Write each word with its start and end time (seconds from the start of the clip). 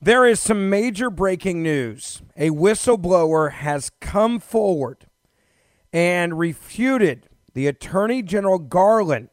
There 0.00 0.24
is 0.24 0.38
some 0.38 0.70
major 0.70 1.10
breaking 1.10 1.60
news. 1.60 2.22
A 2.36 2.50
whistleblower 2.50 3.50
has 3.50 3.90
come 4.00 4.38
forward 4.38 5.06
and 5.92 6.38
refuted 6.38 7.28
the 7.54 7.66
Attorney 7.66 8.22
General 8.22 8.60
Garland 8.60 9.30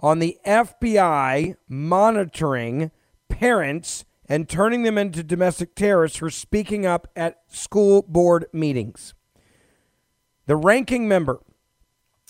on 0.00 0.18
the 0.18 0.36
FBI 0.44 1.56
monitoring 1.66 2.90
parents 3.30 4.04
and 4.28 4.50
turning 4.50 4.82
them 4.82 4.98
into 4.98 5.22
domestic 5.22 5.74
terrorists 5.74 6.18
for 6.18 6.28
speaking 6.28 6.84
up 6.84 7.08
at 7.16 7.40
school 7.48 8.02
board 8.02 8.44
meetings. 8.52 9.14
The 10.44 10.56
ranking 10.56 11.08
member 11.08 11.40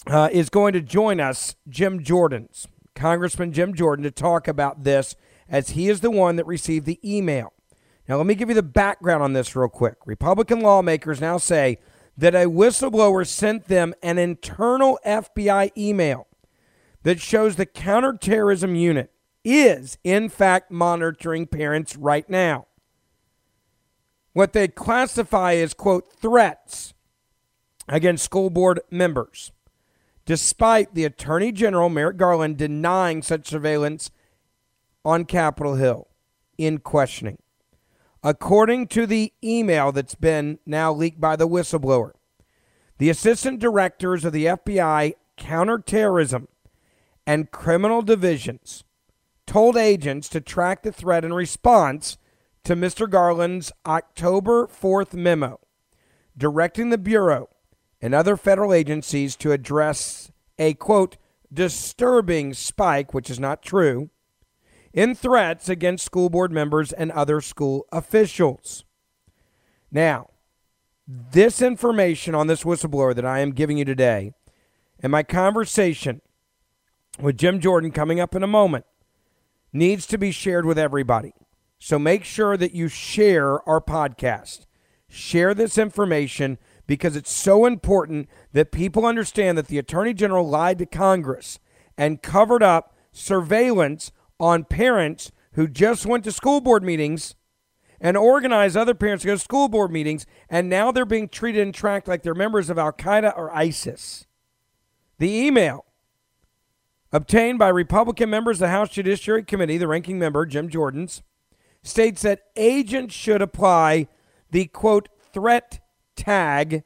uh, 0.06 0.28
is 0.30 0.50
going 0.50 0.72
to 0.74 0.80
join 0.80 1.18
us, 1.18 1.56
Jim 1.68 2.04
Jordan's, 2.04 2.68
Congressman 2.94 3.52
Jim 3.52 3.74
Jordan, 3.74 4.04
to 4.04 4.12
talk 4.12 4.46
about 4.46 4.84
this 4.84 5.16
as 5.48 5.70
he 5.70 5.88
is 5.88 6.00
the 6.00 6.12
one 6.12 6.36
that 6.36 6.46
received 6.46 6.86
the 6.86 7.00
email. 7.04 7.52
Now, 8.12 8.18
let 8.18 8.26
me 8.26 8.34
give 8.34 8.50
you 8.50 8.54
the 8.54 8.62
background 8.62 9.22
on 9.22 9.32
this 9.32 9.56
real 9.56 9.70
quick. 9.70 9.96
Republican 10.04 10.60
lawmakers 10.60 11.18
now 11.18 11.38
say 11.38 11.78
that 12.14 12.34
a 12.34 12.44
whistleblower 12.44 13.26
sent 13.26 13.68
them 13.68 13.94
an 14.02 14.18
internal 14.18 14.98
FBI 15.06 15.70
email 15.78 16.26
that 17.04 17.22
shows 17.22 17.56
the 17.56 17.64
counterterrorism 17.64 18.74
unit 18.74 19.12
is, 19.46 19.96
in 20.04 20.28
fact, 20.28 20.70
monitoring 20.70 21.46
parents 21.46 21.96
right 21.96 22.28
now. 22.28 22.66
What 24.34 24.52
they 24.52 24.68
classify 24.68 25.54
as, 25.54 25.72
quote, 25.72 26.12
threats 26.12 26.92
against 27.88 28.26
school 28.26 28.50
board 28.50 28.80
members, 28.90 29.52
despite 30.26 30.94
the 30.94 31.06
Attorney 31.06 31.50
General, 31.50 31.88
Merrick 31.88 32.18
Garland, 32.18 32.58
denying 32.58 33.22
such 33.22 33.48
surveillance 33.48 34.10
on 35.02 35.24
Capitol 35.24 35.76
Hill 35.76 36.08
in 36.58 36.76
questioning. 36.76 37.38
According 38.22 38.86
to 38.88 39.06
the 39.06 39.32
email 39.42 39.90
that's 39.90 40.14
been 40.14 40.60
now 40.64 40.92
leaked 40.92 41.20
by 41.20 41.34
the 41.34 41.48
whistleblower, 41.48 42.12
the 42.98 43.10
assistant 43.10 43.58
directors 43.58 44.24
of 44.24 44.32
the 44.32 44.46
FBI 44.46 45.14
counterterrorism 45.36 46.46
and 47.26 47.50
criminal 47.50 48.00
divisions 48.00 48.84
told 49.44 49.76
agents 49.76 50.28
to 50.28 50.40
track 50.40 50.82
the 50.82 50.92
threat 50.92 51.24
in 51.24 51.32
response 51.32 52.16
to 52.62 52.76
Mr. 52.76 53.10
Garland's 53.10 53.72
October 53.84 54.68
4th 54.68 55.14
memo, 55.14 55.58
directing 56.38 56.90
the 56.90 56.98
Bureau 56.98 57.48
and 58.00 58.14
other 58.14 58.36
federal 58.36 58.72
agencies 58.72 59.34
to 59.34 59.50
address 59.50 60.30
a 60.60 60.74
quote, 60.74 61.16
disturbing 61.52 62.54
spike, 62.54 63.12
which 63.12 63.28
is 63.28 63.40
not 63.40 63.62
true, 63.62 64.10
in 64.92 65.14
threats 65.14 65.68
against 65.68 66.04
school 66.04 66.28
board 66.28 66.52
members 66.52 66.92
and 66.92 67.10
other 67.12 67.40
school 67.40 67.86
officials. 67.92 68.84
Now, 69.90 70.30
this 71.06 71.60
information 71.60 72.34
on 72.34 72.46
this 72.46 72.64
whistleblower 72.64 73.14
that 73.14 73.26
I 73.26 73.40
am 73.40 73.52
giving 73.52 73.78
you 73.78 73.84
today 73.84 74.32
and 75.00 75.10
my 75.10 75.22
conversation 75.22 76.20
with 77.20 77.36
Jim 77.36 77.60
Jordan 77.60 77.90
coming 77.90 78.20
up 78.20 78.34
in 78.34 78.42
a 78.42 78.48
moment 78.48 78.86
needs 79.72 80.06
to 80.06 80.18
be 80.18 80.30
shared 80.30 80.64
with 80.64 80.78
everybody. 80.78 81.34
So 81.78 81.98
make 81.98 82.24
sure 82.24 82.56
that 82.56 82.74
you 82.74 82.88
share 82.88 83.68
our 83.68 83.80
podcast. 83.80 84.66
Share 85.08 85.52
this 85.52 85.76
information 85.76 86.58
because 86.86 87.16
it's 87.16 87.32
so 87.32 87.66
important 87.66 88.28
that 88.52 88.70
people 88.70 89.04
understand 89.04 89.58
that 89.58 89.66
the 89.66 89.78
Attorney 89.78 90.14
General 90.14 90.48
lied 90.48 90.78
to 90.78 90.86
Congress 90.86 91.58
and 91.98 92.22
covered 92.22 92.62
up 92.62 92.96
surveillance 93.12 94.12
on 94.42 94.64
parents 94.64 95.30
who 95.52 95.68
just 95.68 96.04
went 96.04 96.24
to 96.24 96.32
school 96.32 96.60
board 96.60 96.82
meetings 96.82 97.36
and 98.00 98.16
organized 98.16 98.76
other 98.76 98.92
parents 98.92 99.22
to 99.22 99.28
go 99.28 99.34
to 99.34 99.38
school 99.38 99.68
board 99.68 99.92
meetings, 99.92 100.26
and 100.50 100.68
now 100.68 100.90
they're 100.90 101.04
being 101.04 101.28
treated 101.28 101.62
and 101.62 101.72
tracked 101.72 102.08
like 102.08 102.24
they're 102.24 102.34
members 102.34 102.68
of 102.68 102.76
Al 102.76 102.92
Qaeda 102.92 103.32
or 103.38 103.54
ISIS. 103.54 104.26
The 105.18 105.32
email 105.32 105.84
obtained 107.12 107.60
by 107.60 107.68
Republican 107.68 108.28
members 108.28 108.56
of 108.56 108.62
the 108.62 108.68
House 108.70 108.88
Judiciary 108.88 109.44
Committee, 109.44 109.78
the 109.78 109.86
ranking 109.86 110.18
member, 110.18 110.44
Jim 110.44 110.68
Jordan's, 110.68 111.22
states 111.84 112.22
that 112.22 112.42
agents 112.56 113.14
should 113.14 113.40
apply 113.40 114.08
the 114.50 114.66
quote 114.66 115.08
threat 115.32 115.78
tag 116.16 116.82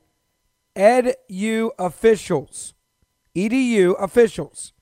edu 0.76 1.70
officials, 1.78 2.74
edu 3.34 3.94
officials 3.98 4.74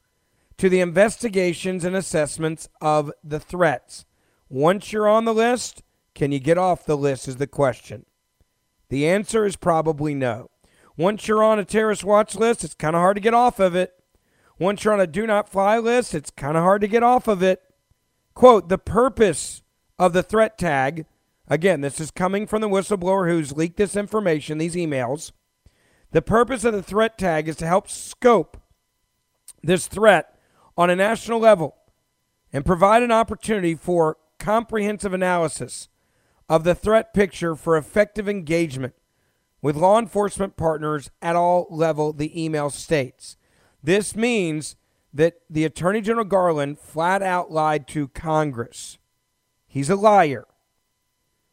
to 0.58 0.68
the 0.68 0.80
investigations 0.80 1.84
and 1.84 1.96
assessments 1.96 2.68
of 2.80 3.12
the 3.22 3.40
threats. 3.40 4.04
Once 4.48 4.92
you're 4.92 5.08
on 5.08 5.24
the 5.24 5.34
list, 5.34 5.82
can 6.14 6.32
you 6.32 6.38
get 6.38 6.58
off 6.58 6.86
the 6.86 6.96
list? 6.96 7.26
Is 7.26 7.36
the 7.36 7.46
question. 7.46 8.06
The 8.88 9.08
answer 9.08 9.44
is 9.44 9.56
probably 9.56 10.14
no. 10.14 10.50
Once 10.96 11.26
you're 11.26 11.42
on 11.42 11.58
a 11.58 11.64
terrorist 11.64 12.04
watch 12.04 12.36
list, 12.36 12.62
it's 12.62 12.74
kind 12.74 12.94
of 12.94 13.00
hard 13.00 13.16
to 13.16 13.20
get 13.20 13.34
off 13.34 13.58
of 13.58 13.74
it. 13.74 13.94
Once 14.58 14.84
you're 14.84 14.94
on 14.94 15.00
a 15.00 15.06
do 15.06 15.26
not 15.26 15.48
fly 15.48 15.78
list, 15.78 16.14
it's 16.14 16.30
kind 16.30 16.56
of 16.56 16.62
hard 16.62 16.80
to 16.80 16.88
get 16.88 17.02
off 17.02 17.26
of 17.26 17.42
it. 17.42 17.60
Quote 18.34 18.68
The 18.68 18.78
purpose 18.78 19.62
of 19.98 20.12
the 20.12 20.22
threat 20.22 20.56
tag, 20.56 21.06
again, 21.48 21.80
this 21.80 21.98
is 21.98 22.12
coming 22.12 22.46
from 22.46 22.60
the 22.60 22.68
whistleblower 22.68 23.28
who's 23.28 23.56
leaked 23.56 23.76
this 23.76 23.96
information, 23.96 24.58
these 24.58 24.76
emails. 24.76 25.32
The 26.12 26.22
purpose 26.22 26.62
of 26.62 26.72
the 26.72 26.82
threat 26.82 27.18
tag 27.18 27.48
is 27.48 27.56
to 27.56 27.66
help 27.66 27.88
scope 27.88 28.56
this 29.64 29.88
threat 29.88 30.33
on 30.76 30.90
a 30.90 30.96
national 30.96 31.38
level 31.38 31.76
and 32.52 32.64
provide 32.64 33.02
an 33.02 33.12
opportunity 33.12 33.74
for 33.74 34.16
comprehensive 34.38 35.12
analysis 35.12 35.88
of 36.48 36.64
the 36.64 36.74
threat 36.74 37.14
picture 37.14 37.54
for 37.54 37.76
effective 37.76 38.28
engagement 38.28 38.94
with 39.62 39.76
law 39.76 39.98
enforcement 39.98 40.56
partners 40.56 41.10
at 41.22 41.36
all 41.36 41.66
level 41.70 42.12
the 42.12 42.42
email 42.42 42.68
states. 42.68 43.36
This 43.82 44.14
means 44.14 44.76
that 45.12 45.40
the 45.48 45.64
attorney 45.64 46.00
general 46.00 46.24
garland 46.24 46.78
flat 46.78 47.22
out 47.22 47.50
lied 47.50 47.86
to 47.88 48.08
congress. 48.08 48.98
He's 49.66 49.88
a 49.88 49.96
liar. 49.96 50.46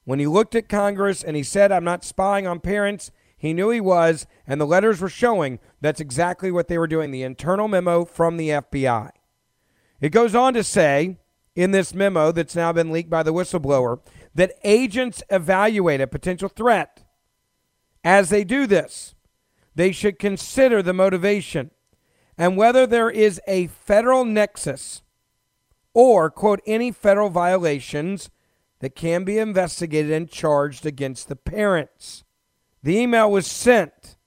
When 0.03 0.19
he 0.19 0.27
looked 0.27 0.55
at 0.55 0.67
congress 0.67 1.23
and 1.23 1.37
he 1.37 1.43
said 1.43 1.71
i'm 1.71 1.83
not 1.83 2.03
spying 2.03 2.47
on 2.47 2.59
parents 2.59 3.11
he 3.41 3.55
knew 3.55 3.71
he 3.71 3.81
was, 3.81 4.27
and 4.45 4.61
the 4.61 4.67
letters 4.67 5.01
were 5.01 5.09
showing 5.09 5.57
that's 5.81 5.99
exactly 5.99 6.51
what 6.51 6.67
they 6.67 6.77
were 6.77 6.85
doing 6.85 7.09
the 7.09 7.23
internal 7.23 7.67
memo 7.67 8.05
from 8.05 8.37
the 8.37 8.49
FBI. 8.49 9.09
It 9.99 10.09
goes 10.09 10.35
on 10.35 10.53
to 10.53 10.63
say, 10.63 11.17
in 11.55 11.71
this 11.71 11.95
memo 11.95 12.31
that's 12.31 12.55
now 12.55 12.71
been 12.71 12.91
leaked 12.91 13.09
by 13.09 13.23
the 13.23 13.33
whistleblower 13.33 13.99
that 14.35 14.53
agents 14.63 15.23
evaluate 15.31 15.99
a 15.99 16.05
potential 16.05 16.49
threat. 16.49 17.03
As 18.03 18.29
they 18.29 18.43
do 18.43 18.67
this, 18.67 19.15
they 19.73 19.91
should 19.91 20.19
consider 20.19 20.83
the 20.83 20.93
motivation 20.93 21.71
and 22.37 22.55
whether 22.55 22.85
there 22.85 23.09
is 23.09 23.41
a 23.47 23.65
federal 23.65 24.23
nexus 24.23 25.01
or, 25.95 26.29
quote, 26.29 26.61
any 26.67 26.91
federal 26.91 27.31
violations 27.31 28.29
that 28.81 28.95
can 28.95 29.23
be 29.23 29.39
investigated 29.39 30.11
and 30.11 30.29
charged 30.29 30.85
against 30.85 31.27
the 31.27 31.35
parents. 31.35 32.23
The 32.83 32.97
email 32.97 33.29
was 33.29 33.47
sent. 33.47 34.17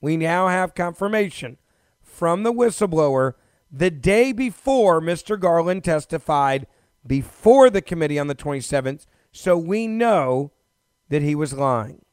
We 0.00 0.16
now 0.16 0.48
have 0.48 0.74
confirmation 0.74 1.58
from 2.00 2.42
the 2.42 2.52
whistleblower 2.52 3.34
the 3.70 3.90
day 3.90 4.32
before 4.32 5.00
Mr. 5.00 5.38
Garland 5.38 5.84
testified 5.84 6.66
before 7.06 7.70
the 7.70 7.82
committee 7.82 8.18
on 8.18 8.26
the 8.26 8.34
27th, 8.34 9.06
so 9.32 9.56
we 9.56 9.86
know 9.86 10.52
that 11.08 11.22
he 11.22 11.34
was 11.34 11.52
lying. 11.52 12.04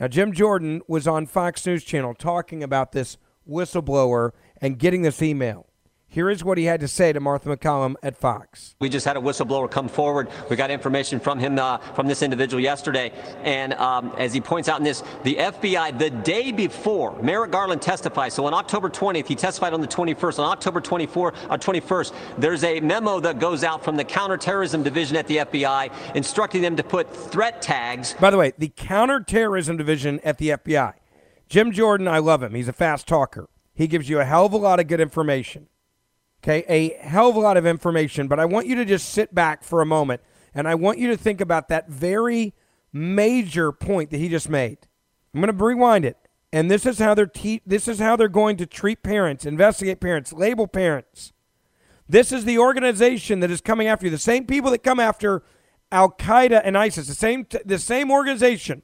Now, 0.00 0.08
Jim 0.08 0.32
Jordan 0.32 0.80
was 0.88 1.06
on 1.06 1.26
Fox 1.26 1.66
News 1.66 1.84
Channel 1.84 2.14
talking 2.14 2.62
about 2.62 2.92
this 2.92 3.18
whistleblower 3.48 4.30
and 4.60 4.78
getting 4.78 5.02
this 5.02 5.22
email. 5.22 5.67
Here 6.10 6.30
is 6.30 6.42
what 6.42 6.56
he 6.56 6.64
had 6.64 6.80
to 6.80 6.88
say 6.88 7.12
to 7.12 7.20
Martha 7.20 7.54
MacCallum 7.54 7.94
at 8.02 8.16
Fox. 8.16 8.74
We 8.80 8.88
just 8.88 9.04
had 9.04 9.18
a 9.18 9.20
whistleblower 9.20 9.70
come 9.70 9.88
forward. 9.88 10.30
We 10.48 10.56
got 10.56 10.70
information 10.70 11.20
from 11.20 11.38
him, 11.38 11.58
uh, 11.58 11.76
from 11.94 12.06
this 12.06 12.22
individual 12.22 12.62
yesterday. 12.62 13.12
And 13.42 13.74
um, 13.74 14.14
as 14.16 14.32
he 14.32 14.40
points 14.40 14.70
out 14.70 14.78
in 14.78 14.84
this, 14.84 15.02
the 15.22 15.34
FBI, 15.34 15.98
the 15.98 16.08
day 16.08 16.50
before 16.50 17.20
Merrick 17.20 17.50
Garland 17.50 17.82
testified, 17.82 18.32
so 18.32 18.46
on 18.46 18.54
October 18.54 18.88
20th, 18.88 19.26
he 19.26 19.34
testified 19.34 19.74
on 19.74 19.82
the 19.82 19.86
21st. 19.86 20.38
On 20.38 20.50
October 20.50 20.80
24, 20.80 21.34
uh, 21.50 21.58
21st, 21.58 22.14
there's 22.38 22.64
a 22.64 22.80
memo 22.80 23.20
that 23.20 23.38
goes 23.38 23.62
out 23.62 23.84
from 23.84 23.96
the 23.96 24.04
counterterrorism 24.04 24.82
division 24.82 25.14
at 25.14 25.26
the 25.26 25.36
FBI 25.36 25.92
instructing 26.14 26.62
them 26.62 26.74
to 26.76 26.82
put 26.82 27.14
threat 27.14 27.60
tags. 27.60 28.14
By 28.14 28.30
the 28.30 28.38
way, 28.38 28.54
the 28.56 28.72
counterterrorism 28.74 29.76
division 29.76 30.20
at 30.24 30.38
the 30.38 30.48
FBI. 30.50 30.94
Jim 31.50 31.70
Jordan, 31.70 32.08
I 32.08 32.18
love 32.18 32.42
him. 32.42 32.54
He's 32.54 32.68
a 32.68 32.72
fast 32.72 33.06
talker. 33.06 33.50
He 33.74 33.86
gives 33.86 34.08
you 34.08 34.20
a 34.20 34.24
hell 34.24 34.46
of 34.46 34.54
a 34.54 34.56
lot 34.56 34.80
of 34.80 34.86
good 34.86 35.00
information. 35.00 35.68
Okay, 36.42 36.64
a 36.68 36.90
hell 37.04 37.30
of 37.30 37.36
a 37.36 37.40
lot 37.40 37.56
of 37.56 37.66
information, 37.66 38.28
but 38.28 38.38
I 38.38 38.44
want 38.44 38.66
you 38.66 38.76
to 38.76 38.84
just 38.84 39.08
sit 39.08 39.34
back 39.34 39.64
for 39.64 39.80
a 39.82 39.86
moment 39.86 40.20
and 40.54 40.68
I 40.68 40.74
want 40.76 40.98
you 40.98 41.08
to 41.08 41.16
think 41.16 41.40
about 41.40 41.68
that 41.68 41.88
very 41.88 42.54
major 42.92 43.72
point 43.72 44.10
that 44.10 44.18
he 44.18 44.28
just 44.28 44.48
made. 44.48 44.78
I'm 45.34 45.40
going 45.40 45.56
to 45.56 45.64
rewind 45.64 46.04
it. 46.04 46.16
And 46.52 46.70
this 46.70 46.86
is 46.86 46.98
how 46.98 47.14
they're 47.14 47.26
te- 47.26 47.60
this 47.66 47.88
is 47.88 47.98
how 47.98 48.16
they're 48.16 48.28
going 48.28 48.56
to 48.56 48.66
treat 48.66 49.02
parents, 49.02 49.44
investigate 49.44 50.00
parents, 50.00 50.32
label 50.32 50.66
parents. 50.66 51.32
This 52.08 52.32
is 52.32 52.46
the 52.46 52.58
organization 52.58 53.40
that 53.40 53.50
is 53.50 53.60
coming 53.60 53.86
after 53.86 54.06
you. 54.06 54.10
The 54.10 54.16
same 54.18 54.46
people 54.46 54.70
that 54.70 54.82
come 54.82 54.98
after 54.98 55.42
Al 55.92 56.10
Qaeda 56.10 56.62
and 56.64 56.78
ISIS, 56.78 57.06
the 57.06 57.14
same 57.14 57.44
t- 57.44 57.58
the 57.66 57.78
same 57.78 58.10
organization 58.10 58.82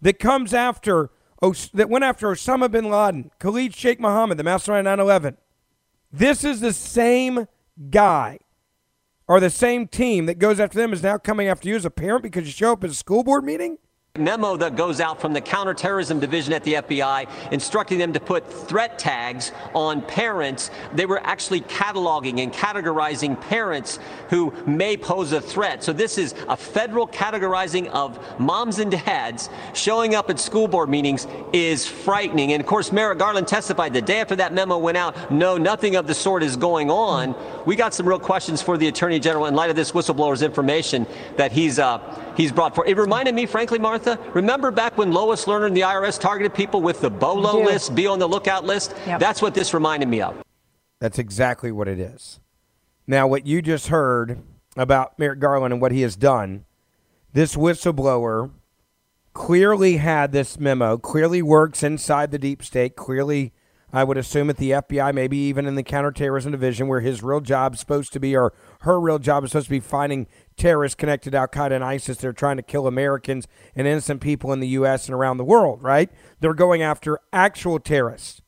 that 0.00 0.20
comes 0.20 0.54
after 0.54 1.10
Os- 1.42 1.70
that 1.70 1.90
went 1.90 2.04
after 2.04 2.28
Osama 2.28 2.70
bin 2.70 2.88
Laden, 2.88 3.32
Khalid 3.40 3.74
Sheikh 3.74 3.98
Mohammed, 3.98 4.38
the 4.38 4.44
mastermind 4.44 4.86
9/11. 4.86 5.36
This 6.16 6.44
is 6.44 6.60
the 6.60 6.72
same 6.72 7.48
guy 7.90 8.38
or 9.26 9.40
the 9.40 9.50
same 9.50 9.88
team 9.88 10.26
that 10.26 10.38
goes 10.38 10.60
after 10.60 10.78
them 10.78 10.92
is 10.92 11.02
now 11.02 11.18
coming 11.18 11.48
after 11.48 11.68
you 11.68 11.74
as 11.74 11.84
a 11.84 11.90
parent 11.90 12.22
because 12.22 12.46
you 12.46 12.52
show 12.52 12.74
up 12.74 12.84
at 12.84 12.90
a 12.90 12.94
school 12.94 13.24
board 13.24 13.44
meeting? 13.44 13.78
Memo 14.16 14.56
that 14.56 14.76
goes 14.76 15.00
out 15.00 15.20
from 15.20 15.32
the 15.32 15.40
counterterrorism 15.40 16.20
division 16.20 16.52
at 16.52 16.62
the 16.62 16.74
FBI 16.74 17.28
instructing 17.50 17.98
them 17.98 18.12
to 18.12 18.20
put 18.20 18.48
threat 18.68 18.96
tags 18.96 19.50
on 19.74 20.00
parents. 20.02 20.70
They 20.92 21.04
were 21.04 21.18
actually 21.26 21.62
cataloging 21.62 22.38
and 22.38 22.52
categorizing 22.52 23.40
parents 23.40 23.98
who 24.30 24.54
may 24.68 24.96
pose 24.96 25.32
a 25.32 25.40
threat. 25.40 25.82
So 25.82 25.92
this 25.92 26.16
is 26.16 26.32
a 26.48 26.56
federal 26.56 27.08
categorizing 27.08 27.88
of 27.88 28.38
moms 28.38 28.78
and 28.78 28.92
dads 28.92 29.50
showing 29.72 30.14
up 30.14 30.30
at 30.30 30.38
school 30.38 30.68
board 30.68 30.88
meetings 30.88 31.26
is 31.52 31.84
frightening. 31.84 32.52
And 32.52 32.60
of 32.60 32.68
course, 32.68 32.92
Merrick 32.92 33.18
Garland 33.18 33.48
testified 33.48 33.94
the 33.94 34.00
day 34.00 34.20
after 34.20 34.36
that 34.36 34.52
memo 34.54 34.78
went 34.78 34.96
out, 34.96 35.32
no, 35.32 35.58
nothing 35.58 35.96
of 35.96 36.06
the 36.06 36.14
sort 36.14 36.44
is 36.44 36.56
going 36.56 36.88
on. 36.88 37.34
We 37.66 37.74
got 37.74 37.92
some 37.92 38.06
real 38.06 38.20
questions 38.20 38.62
for 38.62 38.78
the 38.78 38.86
Attorney 38.86 39.18
General 39.18 39.46
in 39.46 39.56
light 39.56 39.70
of 39.70 39.76
this 39.76 39.90
whistleblower's 39.90 40.42
information 40.42 41.04
that 41.36 41.50
he's 41.50 41.80
uh, 41.80 41.98
he's 42.36 42.52
brought 42.52 42.74
forward. 42.74 42.90
It 42.90 42.96
reminded 42.96 43.34
me, 43.34 43.46
frankly, 43.46 43.78
Martha, 43.78 44.18
remember 44.32 44.70
back 44.70 44.96
when 44.98 45.12
Lois 45.12 45.44
Lerner 45.44 45.66
and 45.66 45.76
the 45.76 45.82
IRS 45.82 46.20
targeted 46.20 46.54
people 46.54 46.80
with 46.80 47.00
the 47.00 47.10
BOLO 47.10 47.62
list, 47.62 47.94
be 47.94 48.06
on 48.06 48.18
the 48.18 48.28
lookout 48.28 48.64
list? 48.64 48.94
Yep. 49.06 49.20
That's 49.20 49.42
what 49.42 49.54
this 49.54 49.74
reminded 49.74 50.08
me 50.08 50.20
of. 50.20 50.42
That's 51.00 51.18
exactly 51.18 51.70
what 51.72 51.88
it 51.88 51.98
is. 51.98 52.40
Now, 53.06 53.26
what 53.26 53.46
you 53.46 53.60
just 53.60 53.88
heard 53.88 54.42
about 54.76 55.18
Merrick 55.18 55.40
Garland 55.40 55.72
and 55.72 55.82
what 55.82 55.92
he 55.92 56.00
has 56.02 56.16
done, 56.16 56.64
this 57.32 57.56
whistleblower 57.56 58.50
clearly 59.34 59.98
had 59.98 60.32
this 60.32 60.58
memo, 60.58 60.96
clearly 60.96 61.42
works 61.42 61.82
inside 61.82 62.30
the 62.30 62.38
deep 62.38 62.62
state, 62.62 62.96
clearly, 62.96 63.52
I 63.92 64.04
would 64.04 64.16
assume, 64.16 64.48
at 64.48 64.56
the 64.56 64.70
FBI, 64.70 65.12
maybe 65.12 65.36
even 65.36 65.66
in 65.66 65.74
the 65.74 65.82
counterterrorism 65.82 66.52
division, 66.52 66.88
where 66.88 67.00
his 67.00 67.22
real 67.22 67.40
job 67.40 67.74
is 67.74 67.80
supposed 67.80 68.12
to 68.14 68.20
be, 68.20 68.36
or 68.36 68.54
her 68.80 68.98
real 68.98 69.18
job 69.18 69.44
is 69.44 69.50
supposed 69.50 69.66
to 69.66 69.70
be 69.70 69.80
finding 69.80 70.26
terrorists 70.56 70.94
connected 70.94 71.30
to 71.32 71.38
Al 71.38 71.48
Qaeda 71.48 71.72
and 71.72 71.84
ISIS. 71.84 72.18
They're 72.18 72.32
trying 72.32 72.56
to 72.56 72.62
kill 72.62 72.86
Americans 72.86 73.46
and 73.74 73.86
innocent 73.86 74.20
people 74.20 74.52
in 74.52 74.60
the 74.60 74.68
U.S. 74.68 75.06
and 75.06 75.14
around 75.14 75.36
the 75.36 75.44
world, 75.44 75.82
right? 75.82 76.10
They're 76.40 76.54
going 76.54 76.82
after 76.82 77.18
actual 77.32 77.78
terrorists. 77.78 78.42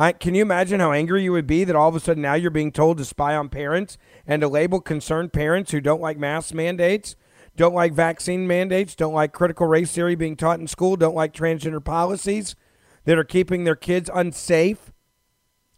I, 0.00 0.12
can 0.12 0.34
you 0.34 0.42
imagine 0.42 0.78
how 0.78 0.92
angry 0.92 1.24
you 1.24 1.32
would 1.32 1.48
be 1.48 1.64
that 1.64 1.74
all 1.74 1.88
of 1.88 1.96
a 1.96 2.00
sudden 2.00 2.22
now 2.22 2.34
you're 2.34 2.52
being 2.52 2.70
told 2.70 2.98
to 2.98 3.04
spy 3.04 3.34
on 3.34 3.48
parents 3.48 3.98
and 4.26 4.40
to 4.42 4.48
label 4.48 4.80
concerned 4.80 5.32
parents 5.32 5.72
who 5.72 5.80
don't 5.80 6.00
like 6.00 6.16
mask 6.16 6.54
mandates, 6.54 7.16
don't 7.56 7.74
like 7.74 7.92
vaccine 7.92 8.46
mandates, 8.46 8.94
don't 8.94 9.12
like 9.12 9.32
critical 9.32 9.66
race 9.66 9.90
theory 9.90 10.14
being 10.14 10.36
taught 10.36 10.60
in 10.60 10.68
school, 10.68 10.96
don't 10.96 11.16
like 11.16 11.32
transgender 11.32 11.84
policies 11.84 12.54
that 13.06 13.18
are 13.18 13.24
keeping 13.24 13.64
their 13.64 13.74
kids 13.74 14.08
unsafe 14.14 14.92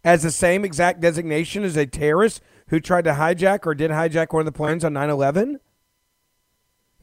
as 0.03 0.21
the 0.21 0.31
same 0.31 0.63
exact 0.63 0.99
designation 0.99 1.63
as 1.63 1.75
a 1.75 1.87
terrorist 1.87 2.41
who 2.71 2.79
tried 2.79 3.03
to 3.03 3.11
hijack 3.11 3.67
or 3.67 3.75
did 3.75 3.91
hijack 3.91 4.33
one 4.33 4.41
of 4.41 4.45
the 4.45 4.51
planes 4.51 4.83
on 4.83 4.93
9/11? 4.93 5.59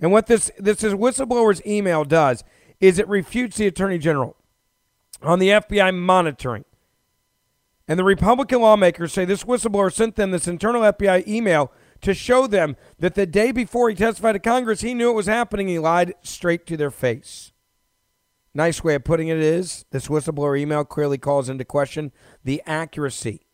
And 0.00 0.11
what 0.11 0.26
this 0.26 0.50
this 0.59 0.82
is 0.82 0.94
whistleblower's 0.94 1.65
email 1.65 2.05
does 2.05 2.43
is 2.81 2.99
it 2.99 3.06
refutes 3.06 3.59
the 3.59 3.67
attorney 3.67 3.99
general 3.99 4.37
on 5.23 5.38
the 5.38 5.50
FBI 5.50 5.94
monitoring. 5.94 6.65
And 7.87 7.99
the 7.99 8.05
Republican 8.05 8.62
lawmakers 8.62 9.12
say 9.12 9.25
this 9.25 9.44
whistleblower 9.44 9.93
sent 9.93 10.17
them 10.17 10.31
this 10.31 10.49
internal 10.49 10.82
FBI 10.82 11.26
email 11.29 11.70
to 12.00 12.15
show 12.15 12.47
them 12.47 12.76
that 12.99 13.15
the 13.15 13.26
day 13.26 13.53
before 13.53 13.91
he 13.91 13.94
testified 13.94 14.32
to 14.32 14.38
Congress, 14.38 14.81
he 14.81 14.94
knew 14.94 15.11
it 15.11 15.15
was 15.15 15.26
happening. 15.26 15.69
He 15.69 15.79
lied 15.79 16.15
straight 16.22 16.65
to 16.67 16.77
their 16.79 16.91
face. 16.91 17.53
Nice 18.55 18.82
way 18.82 18.94
of 18.94 19.05
putting 19.05 19.29
it 19.29 19.39
is 19.39 19.84
this 19.91 20.08
whistleblower 20.08 20.58
email 20.58 20.84
clearly 20.84 21.19
calls 21.19 21.51
into 21.51 21.65
question 21.65 22.10
the 22.43 22.63
accuracy 22.65 23.47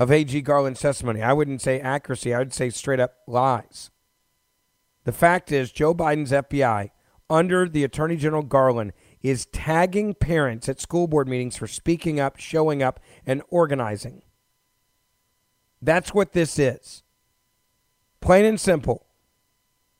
of 0.00 0.10
A.G. 0.10 0.40
Garland's 0.40 0.80
testimony. 0.80 1.20
I 1.20 1.34
wouldn't 1.34 1.60
say 1.60 1.78
accuracy, 1.78 2.34
I 2.34 2.38
would 2.38 2.54
say 2.54 2.70
straight 2.70 3.00
up 3.00 3.16
lies. 3.26 3.90
The 5.04 5.12
fact 5.12 5.52
is, 5.52 5.70
Joe 5.70 5.94
Biden's 5.94 6.32
FBI, 6.32 6.90
under 7.28 7.68
the 7.68 7.84
Attorney 7.84 8.16
General 8.16 8.42
Garland, 8.42 8.94
is 9.20 9.44
tagging 9.52 10.14
parents 10.14 10.70
at 10.70 10.80
school 10.80 11.06
board 11.06 11.28
meetings 11.28 11.58
for 11.58 11.66
speaking 11.66 12.18
up, 12.18 12.38
showing 12.38 12.82
up, 12.82 12.98
and 13.26 13.42
organizing. 13.50 14.22
That's 15.82 16.14
what 16.14 16.32
this 16.32 16.58
is. 16.58 17.02
Plain 18.22 18.46
and 18.46 18.60
simple. 18.60 19.06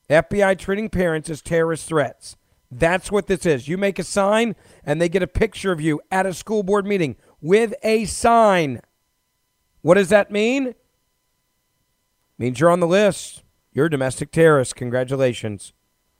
FBI 0.09 0.57
treating 0.57 0.89
parents 0.89 1.29
as 1.29 1.43
terrorist 1.43 1.87
threats. 1.87 2.37
That's 2.71 3.11
what 3.11 3.27
this 3.27 3.45
is. 3.45 3.67
You 3.67 3.77
make 3.77 3.99
a 3.99 4.03
sign, 4.03 4.55
and 4.83 4.99
they 4.99 5.09
get 5.09 5.21
a 5.21 5.27
picture 5.27 5.71
of 5.71 5.79
you 5.79 6.01
at 6.11 6.25
a 6.25 6.33
school 6.33 6.63
board 6.63 6.87
meeting 6.87 7.17
with 7.39 7.75
a 7.83 8.05
sign. 8.05 8.81
What 9.81 9.95
does 9.95 10.09
that 10.09 10.31
mean? 10.31 10.75
means 12.37 12.59
you're 12.59 12.71
on 12.71 12.79
the 12.79 12.87
list. 12.87 13.43
You're 13.71 13.85
a 13.85 13.89
domestic 13.89 14.31
terrorist. 14.31 14.75
Congratulations. 14.75 15.73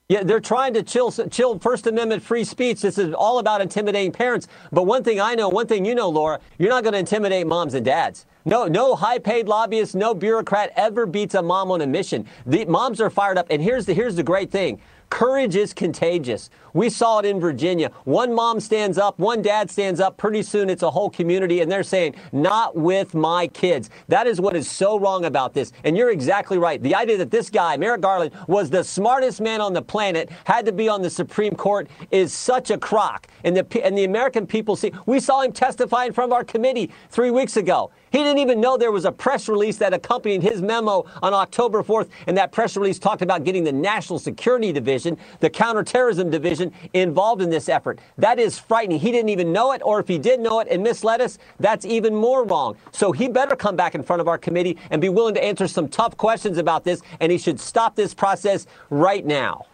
Yeah, 0.08 0.22
they're 0.22 0.40
trying 0.40 0.74
to 0.74 0.82
chill, 0.82 1.10
chill 1.10 1.58
First 1.58 1.86
Amendment 1.86 2.22
free 2.22 2.44
speech. 2.44 2.80
This 2.80 2.98
is 2.98 3.14
all 3.14 3.38
about 3.38 3.60
intimidating 3.60 4.12
parents. 4.12 4.46
But 4.70 4.84
one 4.84 5.02
thing 5.02 5.20
I 5.20 5.34
know, 5.34 5.48
one 5.48 5.66
thing 5.66 5.84
you 5.84 5.94
know, 5.94 6.08
Laura, 6.08 6.38
you're 6.58 6.70
not 6.70 6.82
going 6.82 6.92
to 6.92 6.98
intimidate 6.98 7.46
moms 7.46 7.74
and 7.74 7.84
dads. 7.84 8.26
No, 8.44 8.66
no 8.66 8.94
high-paid 8.94 9.48
lobbyist, 9.48 9.94
no 9.94 10.14
bureaucrat 10.14 10.72
ever 10.76 11.06
beats 11.06 11.34
a 11.34 11.42
mom 11.42 11.70
on 11.70 11.80
a 11.80 11.86
mission. 11.86 12.26
The 12.44 12.64
moms 12.66 13.00
are 13.00 13.10
fired 13.10 13.38
up, 13.38 13.46
and 13.50 13.62
here's 13.62 13.86
the 13.86 13.94
here's 13.94 14.16
the 14.16 14.22
great 14.22 14.50
thing. 14.50 14.80
Courage 15.12 15.56
is 15.56 15.74
contagious. 15.74 16.48
We 16.72 16.88
saw 16.88 17.18
it 17.18 17.26
in 17.26 17.38
Virginia. 17.38 17.90
One 18.04 18.32
mom 18.32 18.60
stands 18.60 18.96
up, 18.96 19.18
one 19.18 19.42
dad 19.42 19.70
stands 19.70 20.00
up. 20.00 20.16
Pretty 20.16 20.42
soon 20.42 20.70
it's 20.70 20.82
a 20.82 20.90
whole 20.90 21.10
community, 21.10 21.60
and 21.60 21.70
they're 21.70 21.82
saying, 21.82 22.14
not 22.32 22.76
with 22.76 23.12
my 23.12 23.46
kids. 23.48 23.90
That 24.08 24.26
is 24.26 24.40
what 24.40 24.56
is 24.56 24.70
so 24.70 24.98
wrong 24.98 25.26
about 25.26 25.52
this. 25.52 25.70
And 25.84 25.98
you're 25.98 26.10
exactly 26.10 26.56
right. 26.56 26.82
The 26.82 26.94
idea 26.94 27.18
that 27.18 27.30
this 27.30 27.50
guy, 27.50 27.76
Merrick 27.76 28.00
Garland, 28.00 28.32
was 28.48 28.70
the 28.70 28.82
smartest 28.82 29.42
man 29.42 29.60
on 29.60 29.74
the 29.74 29.82
planet, 29.82 30.30
had 30.44 30.64
to 30.64 30.72
be 30.72 30.88
on 30.88 31.02
the 31.02 31.10
Supreme 31.10 31.54
Court, 31.54 31.88
is 32.10 32.32
such 32.32 32.70
a 32.70 32.78
crock. 32.78 33.26
And 33.44 33.54
the, 33.54 33.84
and 33.84 33.98
the 33.98 34.04
American 34.04 34.46
people 34.46 34.76
see, 34.76 34.92
we 35.04 35.20
saw 35.20 35.42
him 35.42 35.52
testify 35.52 36.06
in 36.06 36.14
front 36.14 36.32
of 36.32 36.34
our 36.34 36.42
committee 36.44 36.90
three 37.10 37.30
weeks 37.30 37.58
ago. 37.58 37.90
He 38.12 38.18
didn't 38.18 38.38
even 38.38 38.60
know 38.60 38.76
there 38.76 38.92
was 38.92 39.06
a 39.06 39.12
press 39.12 39.48
release 39.48 39.78
that 39.78 39.94
accompanied 39.94 40.42
his 40.42 40.60
memo 40.60 41.06
on 41.22 41.32
October 41.32 41.82
4th, 41.82 42.10
and 42.26 42.36
that 42.36 42.52
press 42.52 42.76
release 42.76 42.98
talked 42.98 43.22
about 43.22 43.42
getting 43.42 43.64
the 43.64 43.72
National 43.72 44.18
Security 44.18 44.70
Division, 44.70 45.16
the 45.40 45.48
Counterterrorism 45.48 46.28
Division, 46.28 46.72
involved 46.92 47.40
in 47.40 47.48
this 47.48 47.70
effort. 47.70 48.00
That 48.18 48.38
is 48.38 48.58
frightening. 48.58 49.00
He 49.00 49.10
didn't 49.10 49.30
even 49.30 49.50
know 49.50 49.72
it, 49.72 49.80
or 49.82 49.98
if 49.98 50.08
he 50.08 50.18
did 50.18 50.40
know 50.40 50.60
it 50.60 50.68
and 50.70 50.82
misled 50.82 51.22
us, 51.22 51.38
that's 51.58 51.86
even 51.86 52.14
more 52.14 52.44
wrong. 52.44 52.76
So 52.92 53.12
he 53.12 53.28
better 53.28 53.56
come 53.56 53.76
back 53.76 53.94
in 53.94 54.02
front 54.02 54.20
of 54.20 54.28
our 54.28 54.36
committee 54.36 54.76
and 54.90 55.00
be 55.00 55.08
willing 55.08 55.34
to 55.34 55.42
answer 55.42 55.66
some 55.66 55.88
tough 55.88 56.14
questions 56.18 56.58
about 56.58 56.84
this, 56.84 57.00
and 57.18 57.32
he 57.32 57.38
should 57.38 57.58
stop 57.58 57.96
this 57.96 58.12
process 58.12 58.66
right 58.90 59.24
now. 59.24 59.64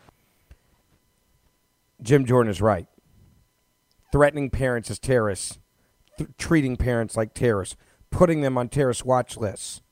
Jim 2.01 2.25
Jordan 2.25 2.53
is 2.53 2.63
right. 2.63 2.87
Threatening 4.13 4.49
parents 4.49 4.93
as 4.93 5.01
terrorists, 5.01 5.59
th- 6.17 6.31
treating 6.39 6.77
parents 6.77 7.17
like 7.17 7.35
terrorists, 7.35 7.77
putting 8.11 8.41
them 8.41 8.59
on 8.59 8.69
terrorist 8.69 9.05
watch 9.05 9.37
lists 9.37 9.83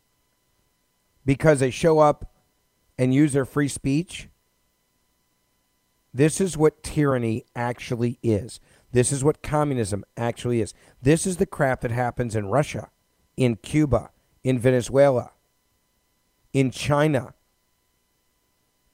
because 1.24 1.60
they 1.60 1.70
show 1.70 1.98
up 1.98 2.32
and 2.98 3.14
use 3.14 3.32
their 3.32 3.44
free 3.44 3.68
speech. 3.68 4.28
This 6.14 6.40
is 6.40 6.56
what 6.56 6.82
tyranny 6.82 7.44
actually 7.54 8.18
is. 8.22 8.58
This 8.92 9.12
is 9.12 9.22
what 9.22 9.42
communism 9.42 10.04
actually 10.16 10.60
is. 10.62 10.72
This 11.02 11.26
is 11.26 11.36
the 11.36 11.44
crap 11.46 11.82
that 11.82 11.90
happens 11.90 12.34
in 12.34 12.46
Russia, 12.46 12.90
in 13.36 13.56
Cuba, 13.56 14.10
in 14.42 14.58
Venezuela, 14.58 15.32
in 16.54 16.70
China. 16.70 17.34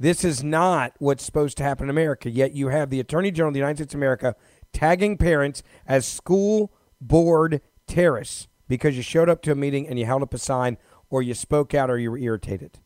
This 0.00 0.24
is 0.24 0.42
not 0.42 0.94
what's 0.98 1.24
supposed 1.24 1.56
to 1.58 1.62
happen 1.62 1.84
in 1.84 1.90
America. 1.90 2.28
Yet 2.28 2.52
you 2.52 2.68
have 2.68 2.90
the 2.90 2.98
Attorney 2.98 3.30
General 3.30 3.50
of 3.50 3.54
the 3.54 3.60
United 3.60 3.76
States 3.76 3.94
of 3.94 3.98
America 3.98 4.34
tagging 4.72 5.16
parents 5.16 5.62
as 5.86 6.04
school 6.06 6.72
board 7.00 7.60
terrorists 7.86 8.48
because 8.68 8.96
you 8.96 9.02
showed 9.02 9.28
up 9.28 9.42
to 9.42 9.52
a 9.52 9.56
meeting 9.56 9.86
and 9.86 9.98
you 9.98 10.06
held 10.06 10.22
up 10.22 10.34
a 10.34 10.38
sign 10.38 10.78
or 11.10 11.22
you 11.22 11.34
spoke 11.34 11.74
out 11.74 11.90
or 11.90 11.98
you 11.98 12.10
were 12.10 12.18
irritated. 12.18 12.78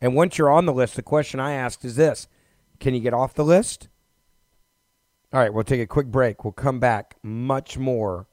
And 0.00 0.14
once 0.14 0.38
you're 0.38 0.50
on 0.50 0.66
the 0.66 0.72
list, 0.72 0.96
the 0.96 1.02
question 1.02 1.40
I 1.40 1.52
asked 1.52 1.84
is 1.84 1.96
this 1.96 2.28
Can 2.80 2.94
you 2.94 3.00
get 3.00 3.14
off 3.14 3.34
the 3.34 3.44
list? 3.44 3.88
All 5.32 5.40
right, 5.40 5.52
we'll 5.52 5.64
take 5.64 5.80
a 5.80 5.86
quick 5.86 6.06
break. 6.06 6.44
We'll 6.44 6.52
come 6.52 6.78
back 6.78 7.16
much 7.22 7.76
more 7.76 8.28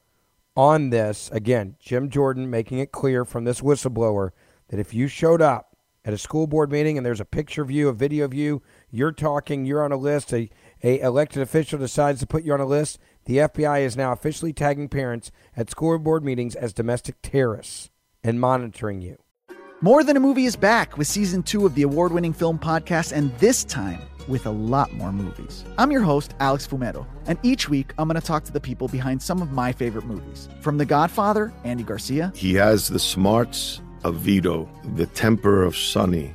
on 0.56 0.90
this. 0.90 1.30
Again, 1.32 1.76
Jim 1.80 2.10
Jordan 2.10 2.48
making 2.48 2.78
it 2.78 2.92
clear 2.92 3.24
from 3.24 3.44
this 3.44 3.60
whistleblower 3.60 4.30
that 4.68 4.78
if 4.78 4.94
you 4.94 5.08
showed 5.08 5.42
up 5.42 5.76
at 6.04 6.12
a 6.12 6.18
school 6.18 6.46
board 6.46 6.70
meeting 6.70 6.96
and 6.96 7.06
there's 7.06 7.20
a 7.20 7.24
picture 7.24 7.62
of 7.62 7.70
you, 7.70 7.88
a 7.88 7.92
video 7.92 8.24
of 8.24 8.34
you, 8.34 8.62
you're 8.90 9.12
talking, 9.12 9.64
you're 9.64 9.84
on 9.84 9.92
a 9.92 9.96
list, 9.96 10.32
a, 10.32 10.50
a 10.82 11.00
elected 11.00 11.42
official 11.42 11.78
decides 11.78 12.20
to 12.20 12.26
put 12.26 12.44
you 12.44 12.52
on 12.52 12.60
a 12.60 12.66
list, 12.66 12.98
the 13.24 13.38
FBI 13.38 13.82
is 13.82 13.96
now 13.96 14.12
officially 14.12 14.52
tagging 14.52 14.88
parents 14.88 15.30
at 15.56 15.70
school 15.70 15.98
board 15.98 16.24
meetings 16.24 16.54
as 16.54 16.72
domestic 16.72 17.16
terrorists 17.22 17.90
and 18.24 18.40
monitoring 18.40 19.00
you. 19.02 19.18
More 19.80 20.04
Than 20.04 20.16
a 20.16 20.20
Movie 20.20 20.44
is 20.44 20.54
back 20.54 20.96
with 20.96 21.08
season 21.08 21.42
two 21.42 21.66
of 21.66 21.74
the 21.74 21.82
award 21.82 22.12
winning 22.12 22.32
film 22.32 22.58
podcast, 22.58 23.12
and 23.12 23.36
this 23.38 23.64
time 23.64 24.00
with 24.28 24.46
a 24.46 24.50
lot 24.50 24.92
more 24.92 25.12
movies. 25.12 25.64
I'm 25.78 25.90
your 25.90 26.02
host, 26.02 26.34
Alex 26.38 26.66
Fumero, 26.66 27.04
and 27.26 27.38
each 27.42 27.68
week 27.68 27.92
I'm 27.98 28.08
going 28.08 28.20
to 28.20 28.26
talk 28.26 28.44
to 28.44 28.52
the 28.52 28.60
people 28.60 28.86
behind 28.88 29.20
some 29.20 29.42
of 29.42 29.50
my 29.50 29.72
favorite 29.72 30.04
movies. 30.04 30.48
From 30.60 30.78
The 30.78 30.84
Godfather, 30.84 31.52
Andy 31.64 31.82
Garcia. 31.82 32.32
He 32.34 32.54
has 32.54 32.88
the 32.88 33.00
smarts 33.00 33.80
of 34.04 34.16
Vito, 34.16 34.68
the 34.94 35.06
temper 35.06 35.62
of 35.62 35.76
Sonny, 35.76 36.34